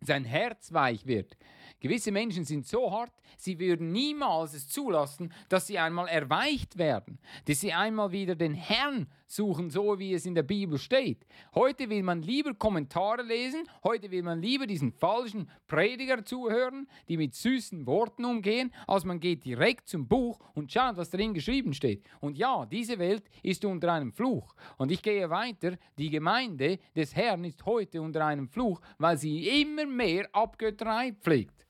sein 0.00 0.24
Herz 0.24 0.72
weich 0.72 1.06
wird. 1.06 1.36
Gewisse 1.80 2.10
Menschen 2.10 2.44
sind 2.44 2.66
so 2.66 2.90
hart, 2.90 3.12
sie 3.36 3.58
würden 3.58 3.92
niemals 3.92 4.54
es 4.54 4.68
zulassen, 4.68 5.32
dass 5.48 5.66
sie 5.66 5.78
einmal 5.78 6.08
erweicht 6.08 6.78
werden, 6.78 7.18
dass 7.44 7.60
sie 7.60 7.72
einmal 7.72 8.10
wieder 8.10 8.34
den 8.34 8.54
Herrn 8.54 9.06
suchen, 9.30 9.70
so 9.70 9.98
wie 9.98 10.14
es 10.14 10.26
in 10.26 10.34
der 10.34 10.42
Bibel 10.42 10.78
steht. 10.78 11.26
Heute 11.54 11.88
will 11.88 12.02
man 12.02 12.22
lieber 12.22 12.54
Kommentare 12.54 13.22
lesen, 13.22 13.64
heute 13.84 14.10
will 14.10 14.22
man 14.22 14.40
lieber 14.40 14.66
diesen 14.66 14.92
falschen 14.92 15.48
Prediger 15.66 16.24
zuhören, 16.24 16.88
die 17.08 17.16
mit 17.16 17.34
süßen 17.34 17.86
Worten 17.86 18.24
umgehen, 18.24 18.72
als 18.86 19.04
man 19.04 19.20
geht 19.20 19.44
direkt 19.44 19.88
zum 19.88 20.08
Buch 20.08 20.38
und 20.54 20.72
schaut, 20.72 20.96
was 20.96 21.10
drin 21.10 21.34
geschrieben 21.34 21.74
steht. 21.74 22.04
Und 22.20 22.38
ja, 22.38 22.66
diese 22.66 22.98
Welt 22.98 23.24
ist 23.42 23.64
unter 23.64 23.92
einem 23.92 24.12
Fluch. 24.12 24.54
Und 24.76 24.90
ich 24.90 25.02
gehe 25.02 25.30
weiter, 25.30 25.76
die 25.98 26.10
Gemeinde 26.10 26.78
des 26.96 27.14
Herrn 27.14 27.44
ist 27.44 27.64
heute 27.66 28.00
unter 28.02 28.24
einem 28.24 28.48
Fluch, 28.48 28.80
weil 28.98 29.18
sie 29.18 29.62
immer 29.62 29.86
mehr 29.86 30.28
Abgötterei 30.32 31.12
pflegt. 31.12 31.67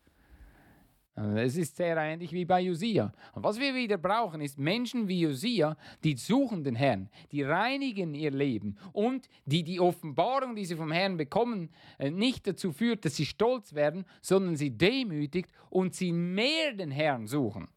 Äh, 1.19 1.45
es 1.45 1.57
ist 1.57 1.77
sehr 1.77 1.97
ähnlich 1.97 2.33
wie 2.33 2.45
bei 2.45 2.61
Josia. 2.61 3.13
Und 3.35 3.43
was 3.43 3.59
wir 3.59 3.75
wieder 3.75 3.99
brauchen, 3.99 4.41
ist 4.41 4.59
Menschen 4.59 5.09
wie 5.09 5.23
Josia, 5.23 5.77
die 6.05 6.17
suchen 6.17 6.65
den 6.65 6.77
Herrn, 6.77 7.11
die 7.33 7.43
reinigen 7.43 8.15
ihr 8.15 8.31
Leben 8.31 8.77
und 8.93 9.29
die 9.45 9.65
die 9.65 9.81
Offenbarung, 9.81 10.55
die 10.55 10.65
sie 10.65 10.77
vom 10.77 10.93
Herrn 10.93 11.17
bekommen, 11.17 11.71
äh, 11.99 12.11
nicht 12.11 12.47
dazu 12.47 12.73
führt, 12.73 13.05
dass 13.05 13.17
sie 13.17 13.27
stolz 13.27 13.75
werden, 13.75 14.05
sondern 14.21 14.57
sie 14.57 14.71
demütigt 14.71 15.51
und 15.71 15.95
sie 15.95 16.13
mehr 16.13 16.73
den 16.75 16.91
Herrn 16.91 17.27
suchen. 17.27 17.69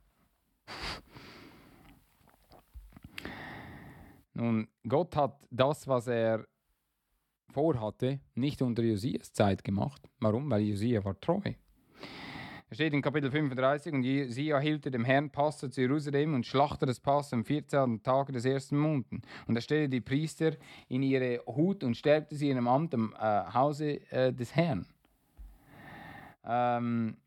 Nun, 4.33 4.67
Gott 4.88 5.15
hat 5.15 5.45
das, 5.50 5.88
was 5.88 6.07
er 6.07 6.48
vorhatte, 7.51 8.21
nicht 8.33 8.62
unter 8.62 8.81
Josias 8.81 9.33
Zeit 9.33 9.63
gemacht. 9.63 10.10
Warum? 10.19 10.50
Weil 10.50 10.62
Josia 10.62 11.03
war 11.03 11.19
treu. 11.19 11.41
Es 12.72 12.78
steht 12.78 12.94
in 12.94 13.01
Kapitel 13.01 13.30
35, 13.30 13.94
und 13.94 14.04
sie 14.04 14.50
erhielte 14.51 14.92
dem 14.92 15.04
Herrn 15.04 15.30
Passer 15.30 15.70
zu 15.70 15.82
Jerusalem 15.82 16.34
und 16.34 16.46
schlachtete 16.46 16.86
das 16.86 17.01
Pass 17.01 17.34
am 17.34 17.44
14. 17.44 18.01
Tag 18.01 18.32
des 18.32 18.46
ersten 18.46 18.78
Monats. 18.78 19.10
Und 19.46 19.58
er 19.58 19.62
stellte 19.62 19.90
die 19.90 20.00
Priester 20.00 20.54
in 20.88 21.04
ihre 21.04 21.42
Hut 21.48 21.84
und 21.84 21.98
stärkte 21.98 22.34
sie 22.34 22.50
in 22.50 22.56
einem 22.56 22.70
Amt 22.70 22.94
am 22.94 23.13
äh, 23.20 23.54
Hause 23.54 24.00
äh, 24.12 24.32
des 24.32 24.56
Herrn. 24.56 24.86
Ähm, 26.46 27.18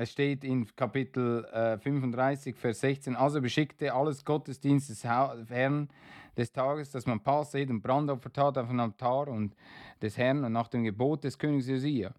es 0.00 0.12
steht 0.12 0.44
in 0.44 0.66
Kapitel 0.76 1.44
äh, 1.52 1.78
35, 1.78 2.56
Vers 2.56 2.80
16, 2.80 3.16
also 3.16 3.40
beschickte 3.40 3.92
alles 3.92 4.24
Gottesdienst 4.24 4.90
des 4.90 5.04
Herrn 5.04 5.88
des 6.36 6.52
Tages, 6.52 6.92
dass 6.92 7.06
man 7.06 7.20
Passet 7.20 7.68
und 7.68 7.82
Brandopfer 7.82 8.32
tat 8.32 8.58
auf 8.58 8.68
dem 8.68 8.78
Altar 8.78 9.28
und 9.28 9.54
des 10.00 10.16
Herrn 10.16 10.44
und 10.44 10.52
nach 10.52 10.68
dem 10.68 10.84
Gebot 10.84 11.24
des 11.24 11.36
Königs 11.38 11.68
Josia. 11.68 12.14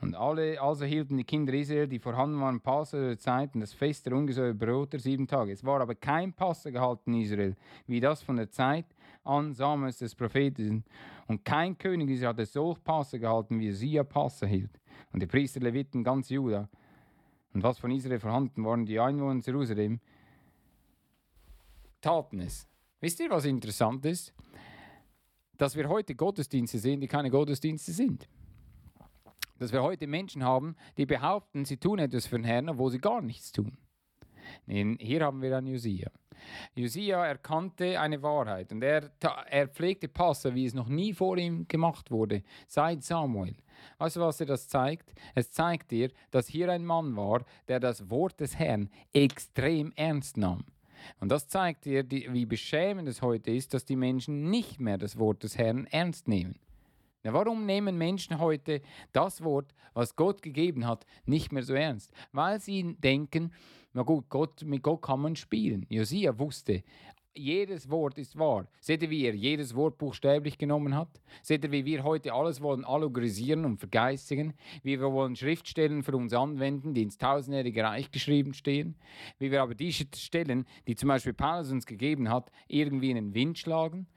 Und 0.00 0.16
alle 0.16 0.60
also 0.60 0.84
hielten 0.84 1.16
die 1.16 1.24
Kinder 1.24 1.54
Israel, 1.54 1.86
die 1.86 1.98
vorhanden 1.98 2.40
waren, 2.40 2.60
Passa 2.60 2.98
der 2.98 3.18
Zeit 3.18 3.54
und 3.54 3.60
das 3.60 3.72
Fest 3.72 4.06
der 4.06 4.14
ungesäuerten 4.14 4.58
Brote 4.58 4.98
sieben 4.98 5.26
Tage. 5.26 5.52
Es 5.52 5.64
war 5.64 5.80
aber 5.80 5.94
kein 5.94 6.32
Passa 6.32 6.70
gehalten 6.70 7.14
in 7.14 7.22
Israel, 7.22 7.56
wie 7.86 8.00
das 8.00 8.22
von 8.22 8.36
der 8.36 8.50
Zeit 8.50 8.86
an 9.24 9.52
Samuels 9.52 9.98
des 9.98 10.14
Propheten. 10.14 10.84
Und 11.28 11.44
kein 11.44 11.78
König 11.78 12.10
Israel 12.10 12.30
hatte 12.30 12.46
solch 12.46 12.82
Passa 12.82 13.16
gehalten, 13.16 13.60
wie 13.60 13.68
Josia 13.68 14.02
Passa 14.02 14.46
hielt. 14.46 14.80
Und 15.12 15.22
die 15.22 15.26
Priester 15.26 15.60
Leviten 15.60 16.02
ganz 16.02 16.28
Juda. 16.28 16.68
Und 17.52 17.62
was 17.62 17.78
von 17.78 17.90
Israel 17.90 18.18
vorhanden 18.18 18.64
waren, 18.64 18.86
die 18.86 18.98
Einwohner 18.98 19.32
in 19.32 19.40
Jerusalem, 19.40 20.00
taten 22.00 22.40
es. 22.40 22.66
Wisst 23.00 23.20
ihr, 23.20 23.30
was 23.30 23.44
interessant 23.44 24.04
ist? 24.06 24.32
dass 25.62 25.76
wir 25.76 25.88
heute 25.88 26.16
Gottesdienste 26.16 26.80
sehen, 26.80 27.00
die 27.00 27.06
keine 27.06 27.30
Gottesdienste 27.30 27.92
sind. 27.92 28.28
Dass 29.60 29.72
wir 29.72 29.80
heute 29.80 30.08
Menschen 30.08 30.42
haben, 30.42 30.74
die 30.96 31.06
behaupten, 31.06 31.64
sie 31.64 31.76
tun 31.76 32.00
etwas 32.00 32.26
für 32.26 32.36
den 32.36 32.44
Herrn, 32.44 32.68
obwohl 32.68 32.90
sie 32.90 32.98
gar 32.98 33.22
nichts 33.22 33.52
tun. 33.52 33.78
Hier 34.66 35.24
haben 35.24 35.40
wir 35.40 35.50
dann 35.50 35.68
Josia. 35.68 36.10
Josia 36.74 37.26
erkannte 37.26 38.00
eine 38.00 38.22
Wahrheit 38.22 38.72
und 38.72 38.82
er, 38.82 39.10
er 39.48 39.68
pflegte 39.68 40.08
Passe, 40.08 40.54
wie 40.54 40.66
es 40.66 40.74
noch 40.74 40.88
nie 40.88 41.12
vor 41.12 41.36
ihm 41.36 41.66
gemacht 41.68 42.10
wurde, 42.10 42.42
seit 42.66 43.02
Samuel. 43.02 43.56
Weißt 43.98 44.16
du, 44.16 44.20
was 44.20 44.38
dir 44.38 44.46
das 44.46 44.68
zeigt? 44.68 45.12
Es 45.34 45.50
zeigt 45.50 45.90
dir, 45.90 46.10
dass 46.30 46.46
hier 46.46 46.70
ein 46.70 46.84
Mann 46.84 47.16
war, 47.16 47.44
der 47.68 47.80
das 47.80 48.10
Wort 48.10 48.40
des 48.40 48.58
Herrn 48.58 48.90
extrem 49.12 49.92
ernst 49.96 50.36
nahm. 50.36 50.64
Und 51.20 51.30
das 51.30 51.48
zeigt 51.48 51.84
dir, 51.84 52.08
wie 52.10 52.46
beschämend 52.46 53.08
es 53.08 53.22
heute 53.22 53.50
ist, 53.50 53.74
dass 53.74 53.84
die 53.84 53.96
Menschen 53.96 54.50
nicht 54.50 54.80
mehr 54.80 54.98
das 54.98 55.18
Wort 55.18 55.42
des 55.42 55.58
Herrn 55.58 55.86
ernst 55.86 56.28
nehmen. 56.28 56.58
Ja, 57.24 57.32
warum 57.32 57.66
nehmen 57.66 57.96
Menschen 57.96 58.40
heute 58.40 58.82
das 59.12 59.44
Wort, 59.44 59.72
was 59.94 60.16
Gott 60.16 60.42
gegeben 60.42 60.88
hat, 60.88 61.06
nicht 61.24 61.52
mehr 61.52 61.62
so 61.62 61.72
ernst? 61.72 62.12
Weil 62.32 62.58
sie 62.58 62.96
denken, 62.98 63.52
na 63.92 64.02
gut, 64.02 64.28
Gott, 64.28 64.64
mit 64.64 64.82
Gott 64.82 65.02
kann 65.02 65.20
man 65.20 65.36
spielen. 65.36 65.86
Josia 65.88 66.36
wusste, 66.36 66.82
jedes 67.34 67.88
Wort 67.88 68.18
ist 68.18 68.36
wahr. 68.36 68.66
Seht 68.80 69.02
ihr, 69.02 69.10
wie 69.10 69.24
er 69.24 69.34
jedes 69.36 69.76
Wort 69.76 69.98
buchstäblich 69.98 70.58
genommen 70.58 70.96
hat? 70.96 71.20
Seht 71.42 71.62
ihr, 71.64 71.70
wie 71.70 71.84
wir 71.84 72.02
heute 72.02 72.32
alles 72.32 72.60
wollen 72.60 72.84
allegorisieren 72.84 73.64
und 73.64 73.78
vergeistigen? 73.78 74.54
Wie 74.82 75.00
wir 75.00 75.12
wollen 75.12 75.36
Schriftstellen 75.36 76.02
für 76.02 76.16
uns 76.16 76.34
anwenden, 76.34 76.92
die 76.92 77.02
ins 77.02 77.18
tausendjährige 77.18 77.84
Reich 77.84 78.10
geschrieben 78.10 78.52
stehen? 78.52 78.96
Wie 79.38 79.52
wir 79.52 79.62
aber 79.62 79.76
diese 79.76 80.06
Stellen, 80.16 80.66
die 80.88 80.96
zum 80.96 81.08
Beispiel 81.08 81.34
Paulus 81.34 81.70
uns 81.70 81.86
gegeben 81.86 82.28
hat, 82.28 82.50
irgendwie 82.66 83.10
in 83.10 83.16
den 83.16 83.34
Wind 83.34 83.58
schlagen? 83.58 84.08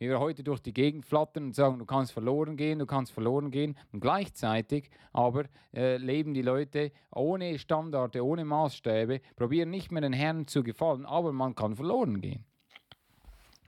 Wie 0.00 0.08
wir 0.08 0.18
heute 0.18 0.42
durch 0.42 0.60
die 0.60 0.72
Gegend 0.72 1.04
flattern 1.04 1.44
und 1.44 1.54
sagen, 1.54 1.78
du 1.78 1.84
kannst 1.84 2.12
verloren 2.12 2.56
gehen, 2.56 2.78
du 2.78 2.86
kannst 2.86 3.12
verloren 3.12 3.50
gehen. 3.50 3.76
Und 3.92 4.00
gleichzeitig 4.00 4.88
aber 5.12 5.44
äh, 5.74 5.98
leben 5.98 6.32
die 6.32 6.40
Leute 6.40 6.90
ohne 7.14 7.58
Standarde, 7.58 8.24
ohne 8.24 8.46
Maßstäbe, 8.46 9.20
probieren 9.36 9.68
nicht 9.68 9.92
mehr 9.92 10.00
den 10.00 10.14
Herrn 10.14 10.46
zu 10.46 10.62
gefallen, 10.62 11.04
aber 11.04 11.34
man 11.34 11.54
kann 11.54 11.76
verloren 11.76 12.22
gehen. 12.22 12.46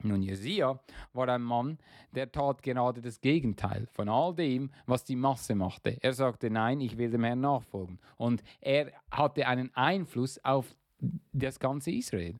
Nun, 0.00 0.22
Jesia 0.22 0.80
war 1.12 1.28
ein 1.28 1.42
Mann, 1.42 1.78
der 2.12 2.32
tat 2.32 2.62
gerade 2.62 3.02
das 3.02 3.20
Gegenteil 3.20 3.86
von 3.92 4.08
all 4.08 4.34
dem, 4.34 4.70
was 4.86 5.04
die 5.04 5.16
Masse 5.16 5.54
machte. 5.54 5.98
Er 6.00 6.14
sagte, 6.14 6.48
nein, 6.48 6.80
ich 6.80 6.96
will 6.96 7.10
dem 7.10 7.24
Herrn 7.24 7.42
nachfolgen. 7.42 8.00
Und 8.16 8.42
er 8.62 8.90
hatte 9.10 9.46
einen 9.46 9.70
Einfluss 9.76 10.42
auf 10.42 10.74
das 11.32 11.60
ganze 11.60 11.90
Israel. 11.90 12.36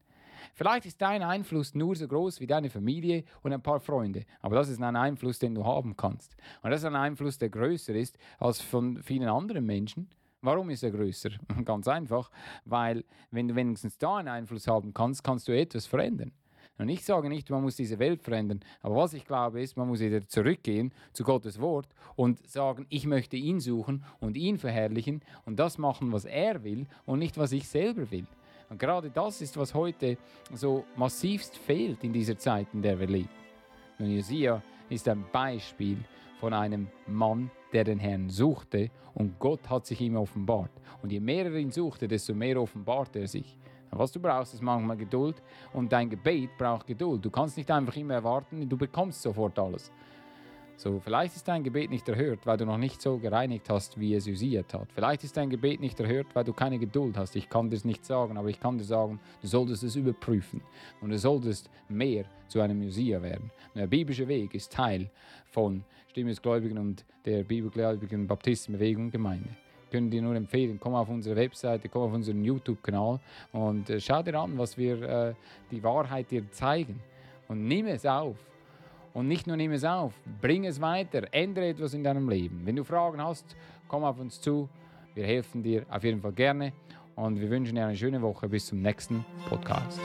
Vielleicht 0.55 0.87
ist 0.87 1.00
dein 1.00 1.22
Einfluss 1.22 1.74
nur 1.74 1.96
so 1.96 2.07
groß 2.07 2.40
wie 2.40 2.46
deine 2.46 2.70
Familie 2.70 3.24
und 3.42 3.52
ein 3.52 3.62
paar 3.62 3.81
Freunde, 3.81 4.24
aber 4.40 4.57
das 4.57 4.68
ist 4.68 4.83
ein 4.83 4.96
Einfluss, 4.96 5.38
den 5.38 5.55
du 5.55 5.64
haben 5.64 5.96
kannst. 5.96 6.37
Und 6.62 6.70
das 6.70 6.81
ist 6.81 6.87
ein 6.87 6.96
Einfluss, 6.96 7.38
der 7.38 7.50
größer 7.50 7.94
ist 7.94 8.18
als 8.38 8.61
von 8.61 9.02
vielen 9.02 9.28
anderen 9.28 9.64
Menschen. 9.64 10.09
Warum 10.40 10.70
ist 10.70 10.83
er 10.83 10.90
größer? 10.90 11.31
Ganz 11.64 11.87
einfach, 11.87 12.31
weil 12.64 13.05
wenn 13.31 13.48
du 13.48 13.55
wenigstens 13.55 13.96
da 13.98 14.16
einen 14.16 14.28
Einfluss 14.28 14.66
haben 14.66 14.92
kannst, 14.92 15.22
kannst 15.22 15.46
du 15.46 15.57
etwas 15.57 15.87
verändern. 15.87 16.33
Und 16.78 16.88
ich 16.88 17.05
sage 17.05 17.28
nicht, 17.28 17.48
man 17.50 17.62
muss 17.62 17.76
diese 17.76 17.98
Welt 17.98 18.22
verändern, 18.22 18.61
aber 18.81 18.96
was 18.96 19.12
ich 19.12 19.24
glaube 19.24 19.62
ist, 19.62 19.76
man 19.76 19.87
muss 19.87 20.00
wieder 20.00 20.26
zurückgehen 20.26 20.92
zu 21.12 21.22
Gottes 21.22 21.61
Wort 21.61 21.87
und 22.16 22.44
sagen, 22.48 22.87
ich 22.88 23.07
möchte 23.07 23.37
ihn 23.37 23.61
suchen 23.61 24.05
und 24.20 24.37
ihn 24.37 24.59
verherrlichen 24.59 25.22
und 25.44 25.61
das 25.61 25.78
machen, 25.78 26.11
was 26.12 26.24
er 26.24 26.64
will 26.64 26.87
und 27.05 27.20
nicht, 27.20 27.38
was 27.38 27.52
ich 27.52 27.68
selber 27.68 28.11
will. 28.11 28.26
Und 28.72 28.78
gerade 28.78 29.11
das 29.11 29.42
ist, 29.42 29.54
was 29.58 29.74
heute 29.74 30.16
so 30.50 30.87
massivst 30.96 31.58
fehlt 31.58 32.02
in 32.04 32.11
dieser 32.11 32.38
Zeit, 32.38 32.68
in 32.72 32.80
der 32.80 32.98
wir 32.98 33.06
leben. 33.06 33.28
Und 33.98 34.06
Josia 34.06 34.62
ist 34.88 35.06
ein 35.08 35.26
Beispiel 35.30 35.98
von 36.40 36.54
einem 36.54 36.88
Mann, 37.06 37.50
der 37.74 37.85
den 37.85 37.98
Herrn 37.98 38.30
suchte 38.30 38.90
und 39.12 39.38
Gott 39.38 39.68
hat 39.68 39.85
sich 39.85 40.00
ihm 40.00 40.16
offenbart. 40.16 40.70
Und 41.02 41.12
je 41.12 41.20
mehr 41.20 41.44
er 41.44 41.56
ihn 41.56 41.70
suchte, 41.70 42.08
desto 42.08 42.32
mehr 42.32 42.58
offenbart 42.58 43.14
er 43.14 43.28
sich. 43.28 43.58
Was 43.90 44.11
du 44.11 44.18
brauchst, 44.18 44.54
ist 44.54 44.62
manchmal 44.62 44.96
Geduld 44.96 45.42
und 45.74 45.92
dein 45.92 46.08
Gebet 46.08 46.56
braucht 46.56 46.87
Geduld. 46.87 47.22
Du 47.22 47.28
kannst 47.28 47.58
nicht 47.58 47.70
einfach 47.70 47.96
immer 47.96 48.14
erwarten, 48.14 48.66
du 48.66 48.78
bekommst 48.78 49.20
sofort 49.20 49.58
alles. 49.58 49.92
So, 50.76 51.00
vielleicht 51.00 51.37
ist 51.37 51.46
dein 51.46 51.62
Gebet 51.62 51.90
nicht 51.90 52.08
erhört, 52.08 52.40
weil 52.44 52.56
du 52.56 52.66
noch 52.66 52.78
nicht 52.78 53.00
so 53.00 53.18
gereinigt 53.18 53.68
hast, 53.70 54.00
wie 54.00 54.14
es 54.14 54.26
Josia 54.26 54.62
tat. 54.62 54.88
Vielleicht 54.94 55.22
ist 55.22 55.37
dein 55.37 55.48
Gebet 55.48 55.80
nicht 55.80 56.00
erhört, 56.00 56.26
weil 56.35 56.44
du 56.44 56.52
keine 56.52 56.78
Geduld 56.78 57.16
hast. 57.16 57.37
Ich 57.37 57.48
kann 57.48 57.70
dir 57.70 57.76
es 57.76 57.85
nicht 57.85 58.04
sagen, 58.04 58.37
aber 58.37 58.48
ich 58.48 58.58
kann 58.58 58.78
dir 58.78 58.85
sagen, 58.85 59.20
du 59.42 59.46
solltest 59.46 59.85
es 59.85 59.94
überprüfen 59.96 60.61
und 61.00 61.11
du 61.11 61.18
solltest 61.18 61.70
mehr 61.88 62.24
zu 62.48 62.61
einem 62.61 62.82
Josia 62.82 63.22
werden. 63.22 63.50
Der 63.74 63.87
biblische 63.87 64.26
Weg 64.26 64.54
ist 64.54 64.72
Teil 64.72 65.08
von 65.50 65.85
Stimme 66.08 66.30
des 66.30 66.42
Gläubigen 66.42 66.78
und 66.78 67.04
der 67.24 67.44
bibelgläubigen 67.44 68.26
Baptistenbewegung 68.26 69.11
Gemeinde 69.11 69.50
können 69.92 70.11
dir 70.11 70.22
nur 70.22 70.35
empfehlen, 70.35 70.80
komm 70.80 70.94
auf 70.94 71.11
unsere 71.11 71.37
Webseite, 71.37 71.88
komm 71.88 72.02
auf 72.02 72.12
unseren 72.14 72.42
YouTube-Kanal 72.42 73.20
und 73.52 73.90
äh, 73.90 74.00
schau 74.00 74.22
dir 74.22 74.35
an, 74.40 74.56
was 74.56 74.76
wir 74.78 75.02
äh, 75.02 75.35
die 75.70 75.82
Wahrheit 75.82 76.30
dir 76.30 76.50
zeigen. 76.50 76.98
Und 77.46 77.68
nimm 77.68 77.87
es 77.87 78.06
auf. 78.06 78.37
Und 79.14 79.29
nicht 79.29 79.46
nur 79.46 79.57
nimm 79.57 79.72
es 79.72 79.85
auf, 79.85 80.14
bring 80.40 80.64
es 80.64 80.81
weiter, 80.81 81.22
ändere 81.33 81.68
etwas 81.68 81.94
in 81.94 82.03
deinem 82.03 82.29
Leben. 82.29 82.62
Wenn 82.64 82.77
du 82.77 82.85
Fragen 82.85 83.22
hast, 83.22 83.57
komm 83.88 84.05
auf 84.05 84.18
uns 84.18 84.40
zu. 84.40 84.68
Wir 85.14 85.27
helfen 85.27 85.62
dir 85.62 85.85
auf 85.90 86.03
jeden 86.03 86.20
Fall 86.20 86.33
gerne 86.33 86.72
und 87.14 87.38
wir 87.38 87.51
wünschen 87.51 87.75
dir 87.75 87.87
eine 87.87 87.96
schöne 87.96 88.22
Woche. 88.22 88.48
Bis 88.48 88.66
zum 88.66 88.81
nächsten 88.81 89.25
Podcast. 89.48 90.01